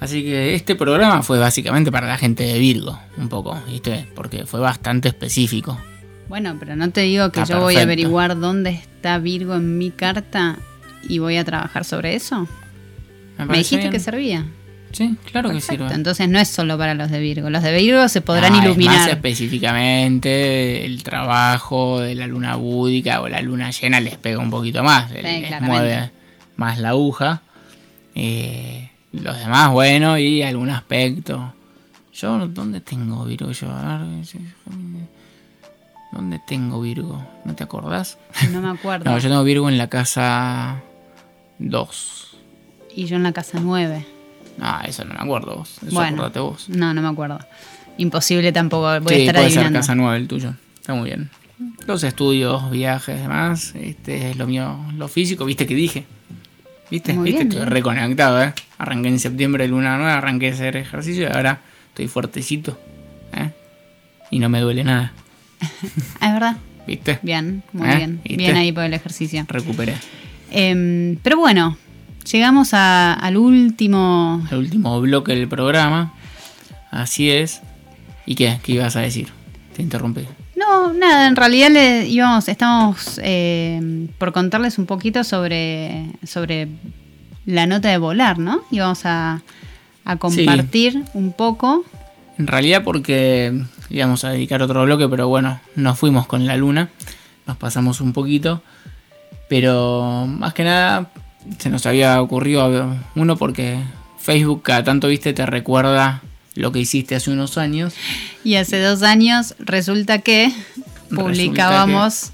Así 0.00 0.22
que 0.22 0.54
este 0.54 0.76
programa 0.76 1.22
fue 1.22 1.38
básicamente 1.38 1.90
para 1.90 2.06
la 2.06 2.18
gente 2.18 2.44
de 2.44 2.58
Virgo, 2.58 2.98
un 3.16 3.28
poco, 3.28 3.58
¿viste? 3.66 4.06
Porque 4.14 4.46
fue 4.46 4.60
bastante 4.60 5.08
específico. 5.08 5.78
Bueno, 6.28 6.56
pero 6.58 6.76
no 6.76 6.90
te 6.90 7.02
digo 7.02 7.30
que 7.30 7.40
Está 7.40 7.54
yo 7.54 7.60
voy 7.60 7.76
a 7.76 7.82
averiguar 7.82 8.38
dónde 8.38 8.70
está 8.70 9.18
Virgo 9.18 9.54
en 9.54 9.78
mi 9.78 9.90
carta 9.90 10.58
y 11.08 11.18
voy 11.18 11.36
a 11.36 11.44
trabajar 11.44 11.84
sobre 11.84 12.14
eso. 12.14 12.48
Me 13.38 13.58
dijiste 13.58 13.78
bien. 13.78 13.92
que 13.92 14.00
servía. 14.00 14.46
Sí, 14.92 15.16
claro 15.30 15.50
Perfecto, 15.50 15.72
que 15.72 15.78
sirve. 15.84 15.94
Entonces 15.94 16.28
no 16.28 16.38
es 16.38 16.48
solo 16.48 16.78
para 16.78 16.94
los 16.94 17.10
de 17.10 17.20
Virgo. 17.20 17.50
Los 17.50 17.62
de 17.62 17.76
Virgo 17.76 18.08
se 18.08 18.20
podrán 18.22 18.52
Ah, 18.54 18.56
es 18.56 18.62
Más 18.62 18.64
iluminar. 18.66 19.10
específicamente, 19.10 20.84
el 20.86 21.02
trabajo 21.02 22.00
de 22.00 22.14
la 22.14 22.26
luna 22.26 22.56
búdica 22.56 23.20
o 23.20 23.28
la 23.28 23.40
luna 23.42 23.70
llena 23.70 24.00
les 24.00 24.16
pega 24.16 24.38
un 24.38 24.50
poquito 24.50 24.82
más, 24.82 25.10
les 25.10 25.20
claramente. 25.48 25.60
mueve 25.60 26.10
más 26.56 26.78
la 26.78 26.90
aguja. 26.90 27.42
Eh, 28.14 28.90
los 29.12 29.38
demás, 29.38 29.70
bueno, 29.72 30.16
y 30.18 30.42
algún 30.42 30.70
aspecto. 30.70 31.52
Yo, 32.14 32.46
¿dónde 32.48 32.80
tengo 32.80 33.24
Virgo? 33.26 33.52
Yo, 33.52 33.70
a 33.70 33.98
ver, 33.98 34.22
¿dónde 36.12 36.40
tengo 36.46 36.80
Virgo? 36.80 37.22
¿No 37.44 37.54
te 37.54 37.64
acordás? 37.64 38.16
No 38.52 38.62
me 38.62 38.70
acuerdo. 38.70 39.04
No, 39.10 39.18
yo 39.18 39.28
tengo 39.28 39.44
Virgo 39.44 39.68
en 39.68 39.76
la 39.76 39.88
casa 39.88 40.80
2. 41.58 42.36
Y 42.94 43.04
yo 43.04 43.16
en 43.16 43.22
la 43.24 43.32
casa 43.32 43.58
9. 43.60 44.06
Ah, 44.60 44.84
eso 44.86 45.04
no 45.04 45.14
me 45.14 45.20
acuerdo 45.20 45.56
vos. 45.56 45.78
Eso 45.82 45.94
Bueno. 45.94 46.16
acordate 46.16 46.40
vos. 46.40 46.68
No, 46.68 46.94
no 46.94 47.02
me 47.02 47.08
acuerdo. 47.08 47.38
Imposible 47.98 48.52
tampoco. 48.52 49.00
Voy 49.00 49.08
sí, 49.08 49.14
a 49.14 49.18
estar 49.18 49.34
puede 49.36 49.46
adivinando. 49.46 49.78
ser 49.78 49.80
casa 49.82 49.94
9 49.94 50.16
el 50.16 50.28
tuyo. 50.28 50.54
Está 50.74 50.94
muy 50.94 51.10
bien. 51.10 51.30
Los 51.86 52.02
estudios, 52.04 52.70
viajes, 52.70 53.20
demás. 53.20 53.74
Este 53.74 54.30
es 54.30 54.36
lo 54.36 54.46
mío, 54.46 54.76
lo 54.96 55.08
físico, 55.08 55.44
viste 55.44 55.66
que 55.66 55.74
dije. 55.74 56.04
¿Viste? 56.90 57.12
Muy 57.14 57.24
¿Viste? 57.24 57.38
bien, 57.44 57.48
Estoy 57.48 57.60
bien. 57.64 57.70
reconectado, 57.72 58.42
¿eh? 58.42 58.52
Arranqué 58.78 59.08
en 59.08 59.18
septiembre, 59.18 59.66
luna 59.68 59.96
nueva, 59.96 60.14
arranqué 60.18 60.50
a 60.50 60.52
hacer 60.52 60.76
ejercicio 60.76 61.22
y 61.28 61.32
ahora 61.32 61.60
estoy 61.88 62.08
fuertecito. 62.08 62.78
¿eh? 63.32 63.50
Y 64.30 64.38
no 64.38 64.48
me 64.48 64.60
duele 64.60 64.84
nada. 64.84 65.12
Ah, 66.20 66.26
es 66.28 66.32
verdad. 66.32 66.56
¿Viste? 66.86 67.18
Bien, 67.22 67.62
muy 67.72 67.88
¿Eh? 67.88 67.96
bien. 67.96 68.20
¿Viste? 68.22 68.36
Bien 68.36 68.56
ahí 68.56 68.70
por 68.72 68.84
el 68.84 68.94
ejercicio. 68.94 69.44
Recuperé. 69.48 69.94
Em, 70.50 71.16
pero 71.22 71.38
bueno, 71.38 71.76
llegamos 72.30 72.74
a- 72.74 73.14
al 73.14 73.36
último. 73.36 74.42
El 74.50 74.58
último 74.58 75.00
bloque 75.00 75.34
del 75.34 75.48
programa. 75.48 76.12
Así 76.90 77.30
es. 77.30 77.60
¿Y 78.26 78.34
qué? 78.34 78.58
¿Qué 78.62 78.72
ibas 78.72 78.96
a 78.96 79.00
decir? 79.00 79.28
Te 79.74 79.82
interrumpí. 79.82 80.22
No, 80.56 80.92
nada, 80.94 81.26
en 81.26 81.36
realidad 81.36 81.70
le 81.70 82.06
íbamos, 82.08 82.48
estamos 82.48 83.20
eh, 83.22 84.08
por 84.18 84.32
contarles 84.32 84.78
un 84.78 84.86
poquito 84.86 85.22
sobre, 85.22 86.06
sobre 86.24 86.68
la 87.44 87.66
nota 87.66 87.88
de 87.90 87.98
volar, 87.98 88.38
¿no? 88.38 88.62
Íbamos 88.70 89.04
a, 89.04 89.42
a 90.04 90.16
compartir 90.16 91.04
un 91.14 91.32
poco. 91.32 91.84
En 92.38 92.46
realidad 92.46 92.82
porque 92.84 93.62
íbamos 93.90 94.24
a 94.24 94.30
dedicar 94.30 94.62
otro 94.62 94.82
bloque, 94.84 95.08
pero 95.08 95.28
bueno, 95.28 95.60
nos 95.76 95.98
fuimos 95.98 96.26
con 96.26 96.46
la 96.46 96.56
luna, 96.56 96.88
nos 97.46 97.56
pasamos 97.58 98.00
un 98.00 98.12
poquito, 98.14 98.62
pero 99.48 100.26
más 100.26 100.54
que 100.54 100.64
nada 100.64 101.10
se 101.58 101.70
nos 101.70 101.86
había 101.86 102.20
ocurrido 102.20 102.96
uno 103.14 103.36
porque 103.36 103.78
Facebook 104.18 104.62
cada 104.62 104.84
tanto, 104.84 105.08
viste, 105.08 105.32
te 105.32 105.46
recuerda 105.46 106.22
lo 106.54 106.72
que 106.72 106.80
hiciste 106.80 107.14
hace 107.14 107.30
unos 107.30 107.58
años. 107.58 107.94
Y 108.44 108.54
hace 108.56 108.80
dos 108.80 109.02
años 109.02 109.54
resulta 109.58 110.18
que 110.20 110.50
publicábamos 111.14 112.30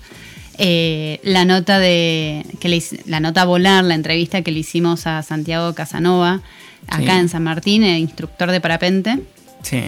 eh, 0.59 1.21
la 1.25 1.45
nota 1.45 1.79
de 1.79 2.45
que 2.61 2.69
le 2.69 2.83
la 3.07 3.21
nota 3.21 3.45
volar, 3.45 3.85
la 3.85 3.95
entrevista 3.95 4.43
que 4.43 4.51
le 4.53 4.61
hicimos 4.61 5.07
a 5.07 5.23
Santiago 5.23 5.75
Casanova 5.75 6.41
acá 6.89 7.15
Sí. 7.15 7.21
en 7.21 7.29
San 7.29 7.43
Martín, 7.45 7.85
el 7.85 7.99
instructor 7.99 8.51
de 8.51 8.61
parapente. 8.61 9.19
Sí. 9.63 9.83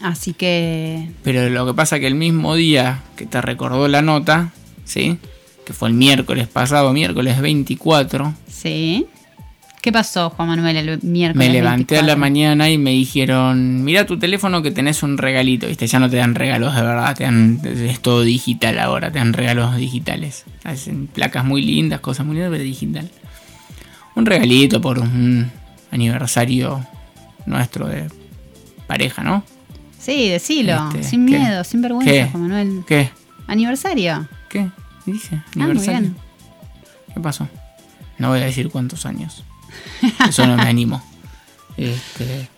Así 0.00 0.32
que 0.34 1.08
Pero 1.22 1.48
lo 1.48 1.66
que 1.66 1.74
pasa 1.74 1.98
que 1.98 2.06
el 2.06 2.14
mismo 2.14 2.54
día 2.54 3.02
que 3.16 3.26
te 3.26 3.40
recordó 3.40 3.88
la 3.88 4.02
nota, 4.02 4.52
¿sí? 4.84 5.18
Que 5.66 5.72
fue 5.72 5.88
el 5.88 5.94
miércoles 5.94 6.46
pasado, 6.46 6.92
miércoles 6.92 7.40
24, 7.40 8.32
sí. 8.48 9.06
¿Qué 9.82 9.92
pasó, 9.92 10.30
Juan 10.30 10.48
Manuel, 10.48 10.76
el 10.76 11.02
miércoles? 11.02 11.48
Me 11.48 11.52
levanté 11.52 11.96
a 11.98 12.02
la 12.02 12.14
24? 12.14 12.20
mañana 12.20 12.70
y 12.70 12.78
me 12.78 12.90
dijeron, 12.90 13.84
mira 13.84 14.04
tu 14.06 14.18
teléfono 14.18 14.62
que 14.62 14.70
tenés 14.72 15.02
un 15.04 15.16
regalito, 15.18 15.66
viste, 15.68 15.86
ya 15.86 15.98
no 16.00 16.08
te 16.10 16.16
dan 16.16 16.34
regalos 16.34 16.74
de 16.74 16.82
verdad, 16.82 17.16
te 17.16 17.22
dan, 17.24 17.60
es 17.64 18.00
todo 18.00 18.22
digital 18.22 18.78
ahora, 18.80 19.12
te 19.12 19.18
dan 19.18 19.32
regalos 19.32 19.76
digitales. 19.76 20.44
Hacen 20.64 21.06
placas 21.08 21.44
muy 21.44 21.62
lindas, 21.62 22.00
cosas 22.00 22.26
muy 22.26 22.34
lindas, 22.36 22.50
pero 22.52 22.64
digital. 22.64 23.08
Un 24.16 24.26
regalito 24.26 24.80
por 24.80 24.98
un 24.98 25.50
aniversario 25.92 26.84
nuestro 27.44 27.86
de 27.86 28.08
pareja, 28.88 29.22
¿no? 29.22 29.44
Sí, 29.98 30.28
decilo, 30.28 30.88
Este, 30.94 31.02
sin 31.04 31.26
¿qué? 31.26 31.38
miedo, 31.38 31.62
sin 31.64 31.82
vergüenza, 31.82 32.10
¿Qué? 32.12 32.24
Juan 32.26 32.42
Manuel. 32.42 32.84
¿Qué? 32.86 33.10
Aniversario. 33.46 34.28
¿Qué? 34.48 34.68
¿Qué 35.06 35.12
dice? 35.12 35.36
Ah, 35.36 35.42
muy 35.54 35.62
¿Aniversario? 35.64 36.00
bien. 36.00 36.16
¿Qué 37.14 37.20
pasó? 37.20 37.48
No 38.18 38.28
voy 38.28 38.40
a 38.40 38.44
decir 38.44 38.68
cuántos 38.68 39.06
años. 39.06 39.44
Eso 40.28 40.46
no 40.46 40.56
me 40.56 40.64
animo. 40.68 41.02
Este, 41.78 42.48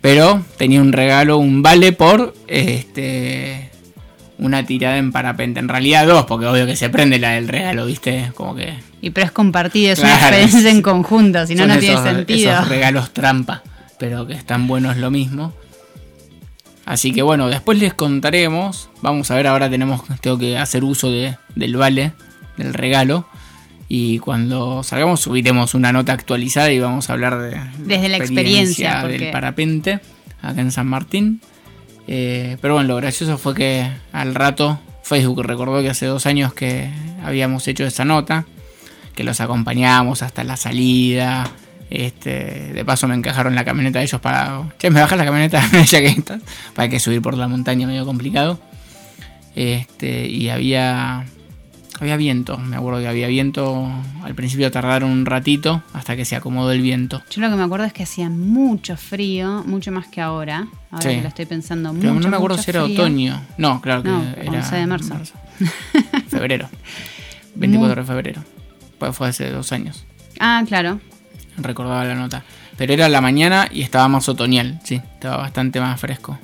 pero 0.00 0.42
tenía 0.56 0.80
un 0.80 0.90
regalo, 0.94 1.36
un 1.36 1.60
vale 1.62 1.92
por 1.92 2.34
este 2.46 3.70
una 4.38 4.64
tirada 4.64 4.96
en 4.96 5.12
parapente. 5.12 5.60
En 5.60 5.68
realidad 5.68 6.06
dos, 6.06 6.24
porque 6.24 6.46
obvio 6.46 6.64
que 6.64 6.74
se 6.74 6.88
prende 6.88 7.18
la 7.18 7.32
del 7.32 7.46
regalo, 7.46 7.84
¿viste? 7.84 8.32
Como 8.34 8.54
que 8.54 8.72
Y 9.02 9.10
pero 9.10 9.26
es 9.26 9.32
compartido, 9.32 9.92
es 9.92 9.98
Claro, 10.00 10.16
una 10.16 10.28
experiencia 10.28 10.70
en 10.70 10.80
conjunto, 10.80 11.46
si 11.46 11.54
no, 11.56 11.66
no 11.66 11.78
tiene 11.78 12.02
sentido. 12.02 12.52
Esos 12.52 12.68
regalos 12.68 13.12
trampa, 13.12 13.62
pero 13.98 14.26
que 14.26 14.32
están 14.32 14.66
buenos 14.66 14.96
lo 14.96 15.10
mismo. 15.10 15.52
Así 16.88 17.12
que 17.12 17.20
bueno, 17.20 17.48
después 17.48 17.78
les 17.78 17.92
contaremos. 17.92 18.88
Vamos 19.02 19.30
a 19.30 19.34
ver, 19.34 19.46
ahora 19.46 19.68
tenemos, 19.68 20.00
tengo 20.22 20.38
que 20.38 20.56
hacer 20.56 20.84
uso 20.84 21.10
de, 21.10 21.36
del 21.54 21.76
vale, 21.76 22.12
del 22.56 22.72
regalo. 22.72 23.28
Y 23.88 24.20
cuando 24.20 24.82
salgamos 24.82 25.20
subiremos 25.20 25.74
una 25.74 25.92
nota 25.92 26.14
actualizada 26.14 26.72
y 26.72 26.78
vamos 26.80 27.10
a 27.10 27.12
hablar 27.12 27.38
de, 27.42 27.60
Desde 27.78 28.08
la 28.08 28.16
experiencia, 28.16 29.00
porque- 29.02 29.18
del 29.18 29.30
parapente 29.30 30.00
acá 30.40 30.62
en 30.62 30.72
San 30.72 30.86
Martín. 30.86 31.42
Eh, 32.06 32.56
pero 32.62 32.72
bueno, 32.74 32.88
lo 32.88 32.96
gracioso 32.96 33.36
fue 33.36 33.54
que 33.54 33.86
al 34.12 34.34
rato 34.34 34.80
Facebook 35.02 35.42
recordó 35.42 35.82
que 35.82 35.90
hace 35.90 36.06
dos 36.06 36.24
años 36.24 36.54
que 36.54 36.88
habíamos 37.22 37.68
hecho 37.68 37.84
esa 37.84 38.06
nota, 38.06 38.46
que 39.14 39.24
los 39.24 39.42
acompañamos 39.42 40.22
hasta 40.22 40.42
la 40.42 40.56
salida. 40.56 41.50
Este, 41.90 42.72
de 42.74 42.84
paso 42.84 43.08
me 43.08 43.14
encajaron 43.14 43.54
la 43.54 43.64
camioneta 43.64 43.98
de 43.98 44.04
ellos 44.04 44.20
para. 44.20 44.62
Che, 44.78 44.90
me 44.90 45.00
bajas 45.00 45.18
la 45.18 45.24
camioneta 45.24 45.62
ya 45.86 46.00
que 46.00 46.06
estás. 46.08 46.42
Para 46.74 46.88
que 46.88 47.00
subir 47.00 47.22
por 47.22 47.36
la 47.36 47.48
montaña 47.48 47.86
medio 47.86 48.04
complicado. 48.04 48.58
Este, 49.54 50.26
y 50.28 50.48
había. 50.50 51.24
Había 52.00 52.16
viento, 52.16 52.58
me 52.58 52.76
acuerdo 52.76 53.00
que 53.00 53.08
había 53.08 53.26
viento. 53.26 53.90
Al 54.22 54.32
principio 54.36 54.70
tardaron 54.70 55.10
un 55.10 55.26
ratito 55.26 55.82
hasta 55.94 56.14
que 56.14 56.24
se 56.24 56.36
acomodó 56.36 56.70
el 56.70 56.80
viento. 56.80 57.22
Yo 57.28 57.40
lo 57.40 57.50
que 57.50 57.56
me 57.56 57.64
acuerdo 57.64 57.86
es 57.86 57.92
que 57.92 58.04
hacía 58.04 58.28
mucho 58.30 58.96
frío, 58.96 59.64
mucho 59.66 59.90
más 59.90 60.06
que 60.06 60.20
ahora. 60.20 60.68
Ahora 60.92 61.02
Sí. 61.10 61.16
que 61.16 61.22
lo 61.22 61.28
estoy 61.28 61.46
pensando 61.46 61.92
Pero 61.94 62.14
mucho, 62.14 62.24
no 62.26 62.30
me 62.30 62.36
acuerdo 62.36 62.56
mucho 62.56 62.64
si 62.64 62.70
era 62.70 62.84
frío. 62.84 62.94
otoño. 63.00 63.40
No, 63.56 63.80
claro 63.80 64.04
que 64.04 64.10
No, 64.10 64.22
era. 64.36 64.50
11 64.60 64.76
de 64.76 64.86
marzo. 64.86 65.14
Febrero. 66.28 66.68
24 67.56 68.02
de 68.02 68.06
febrero. 68.06 68.44
Pues 69.00 69.16
fue 69.16 69.28
hace 69.28 69.50
dos 69.50 69.72
años. 69.72 70.04
Ah, 70.38 70.62
claro. 70.68 71.00
Recordaba 71.60 72.04
la 72.04 72.14
nota. 72.14 72.44
Pero 72.76 72.92
era 72.92 73.08
la 73.08 73.20
mañana 73.20 73.68
y 73.72 73.82
estaba 73.82 74.08
más 74.08 74.28
otoñal, 74.28 74.80
sí. 74.84 74.96
Estaba 74.96 75.36
bastante 75.38 75.80
más 75.80 76.00
fresco. 76.00 76.38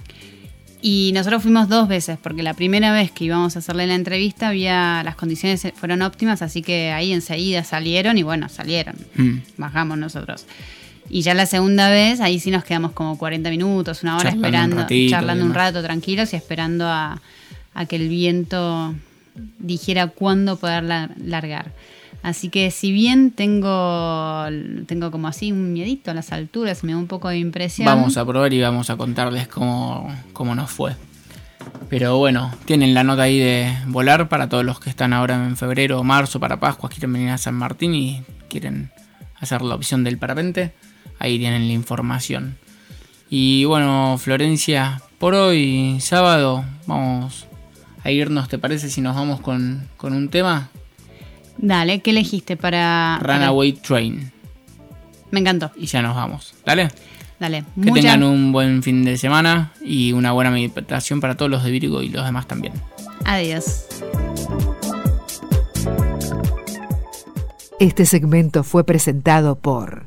Y 0.83 1.13
nosotros 1.15 1.43
fuimos 1.43 1.69
dos 1.71 1.89
veces, 1.89 2.19
porque 2.23 2.43
la 2.43 2.53
primera 2.53 2.93
vez 2.93 3.11
que 3.11 3.25
íbamos 3.25 3.57
a 3.57 3.61
hacerle 3.61 3.87
la 3.87 3.95
entrevista 3.95 4.49
había 4.49 5.03
las 5.03 5.15
condiciones 5.17 5.67
fueron 5.77 6.03
óptimas, 6.03 6.43
así 6.43 6.61
que 6.61 6.93
ahí 6.93 7.13
enseguida 7.13 7.65
salieron 7.65 8.19
y 8.19 8.23
bueno, 8.23 8.51
salieron. 8.51 8.95
Mm. 9.15 9.39
Bajamos 9.57 9.97
nosotros. 9.97 10.45
Y 11.09 11.23
ya 11.23 11.33
la 11.33 11.47
segunda 11.47 11.89
vez, 11.89 12.21
ahí 12.21 12.39
sí 12.39 12.51
nos 12.51 12.65
quedamos 12.65 12.93
como 12.93 13.17
40 13.17 13.49
minutos, 13.51 14.03
una 14.03 14.17
hora 14.17 14.25
Charlando 14.25 14.41
un 14.41 14.45
esperando, 14.47 14.77
ratito 14.77 14.95
y 14.95 15.11
charlando 15.11 15.45
un 15.47 15.55
rato 15.55 15.83
tranquilos 15.83 16.33
y 16.33 16.37
esperando 16.37 16.87
a, 16.87 17.21
a 17.75 17.87
que 17.87 17.97
el 17.97 18.09
viento 18.09 18.95
dijera 19.59 20.09
cuándo 20.09 20.57
poder 20.57 20.83
la- 20.83 21.11
largar. 21.17 21.73
Así 22.25 22.49
que 22.49 22.71
si 22.71 22.91
bien 22.91 23.33
tengo, 23.33 24.47
tengo 24.87 25.11
como 25.11 25.29
así 25.29 25.53
un 25.53 25.75
miedito 25.75 26.11
a 26.11 26.15
las 26.15 26.33
alturas, 26.33 26.83
me 26.83 26.93
da 26.93 26.99
un 26.99 27.07
poco 27.07 27.29
de 27.29 27.37
impresión. 27.37 27.85
Vamos 27.85 28.17
a 28.17 28.25
probar 28.25 28.51
y 28.55 28.63
vamos 28.63 28.89
a 28.89 28.97
contarles 28.97 29.47
cómo, 29.47 30.11
cómo 30.33 30.55
nos 30.55 30.71
fue. 30.71 30.97
Pero 31.91 32.17
bueno, 32.17 32.51
tienen 32.65 32.95
la 32.95 33.05
nota 33.05 33.25
ahí 33.25 33.39
de 33.39 33.77
volar 33.89 34.31
para 34.31 34.49
todos 34.49 34.65
los 34.65 34.81
que 34.81 34.89
están 34.89 35.13
ahora 35.13 35.35
en 35.35 35.59
febrero 35.59 36.01
o 36.01 36.03
marzo 36.03 36.41
para 36.41 36.59
Pascua, 36.59 36.89
quieren 36.89 37.13
venir 37.13 37.29
a 37.29 37.37
San 37.37 37.57
Martín 37.57 37.95
y 37.95 38.23
quieren 38.49 38.91
hacer 39.39 39.61
la 39.61 39.75
opción 39.75 40.03
del 40.03 40.17
parapente. 40.17 40.73
Ahí 41.19 41.39
tienen 41.39 41.67
la 41.67 41.75
información. 41.75 42.57
Y 43.29 43.67
bueno, 43.67 44.17
Florencia, 44.17 45.03
por 45.19 45.35
hoy, 45.35 45.99
sábado, 46.01 46.65
vamos 46.87 47.47
a 48.03 48.11
irnos, 48.11 48.49
¿te 48.49 48.57
parece 48.57 48.89
si 48.89 49.03
nos 49.03 49.15
vamos 49.15 49.43
con, 49.43 49.87
con 49.99 50.15
un 50.15 50.31
tema? 50.31 50.71
Dale, 51.59 52.01
¿qué 52.01 52.11
elegiste 52.11 52.57
para... 52.57 53.19
para- 53.21 53.35
Runaway 53.39 53.73
Train. 53.73 54.31
Me 55.31 55.41
encantó. 55.41 55.71
Y 55.77 55.87
ya 55.87 56.03
nos 56.03 56.15
vamos. 56.15 56.55
Dale. 56.65 56.89
Dale. 57.41 57.63
Que 57.75 57.91
Mucha- 57.91 57.95
tengan 57.95 58.23
un 58.23 58.53
buen 58.53 58.83
fin 58.83 59.05
de 59.05 59.17
semana 59.17 59.73
y 59.85 60.13
una 60.13 60.33
buena 60.33 60.51
meditación 60.51 61.21
para 61.21 61.37
todos 61.37 61.51
los 61.51 61.65
de 61.65 61.71
Virgo 61.71 62.03
y 62.03 62.09
los 62.09 62.25
demás 62.25 62.47
también. 62.47 62.73
Adiós. 63.25 63.87
Este 67.81 68.07
segmento 68.07 68.63
fue 68.63 68.85
presentado 68.85 69.57
por 69.57 70.07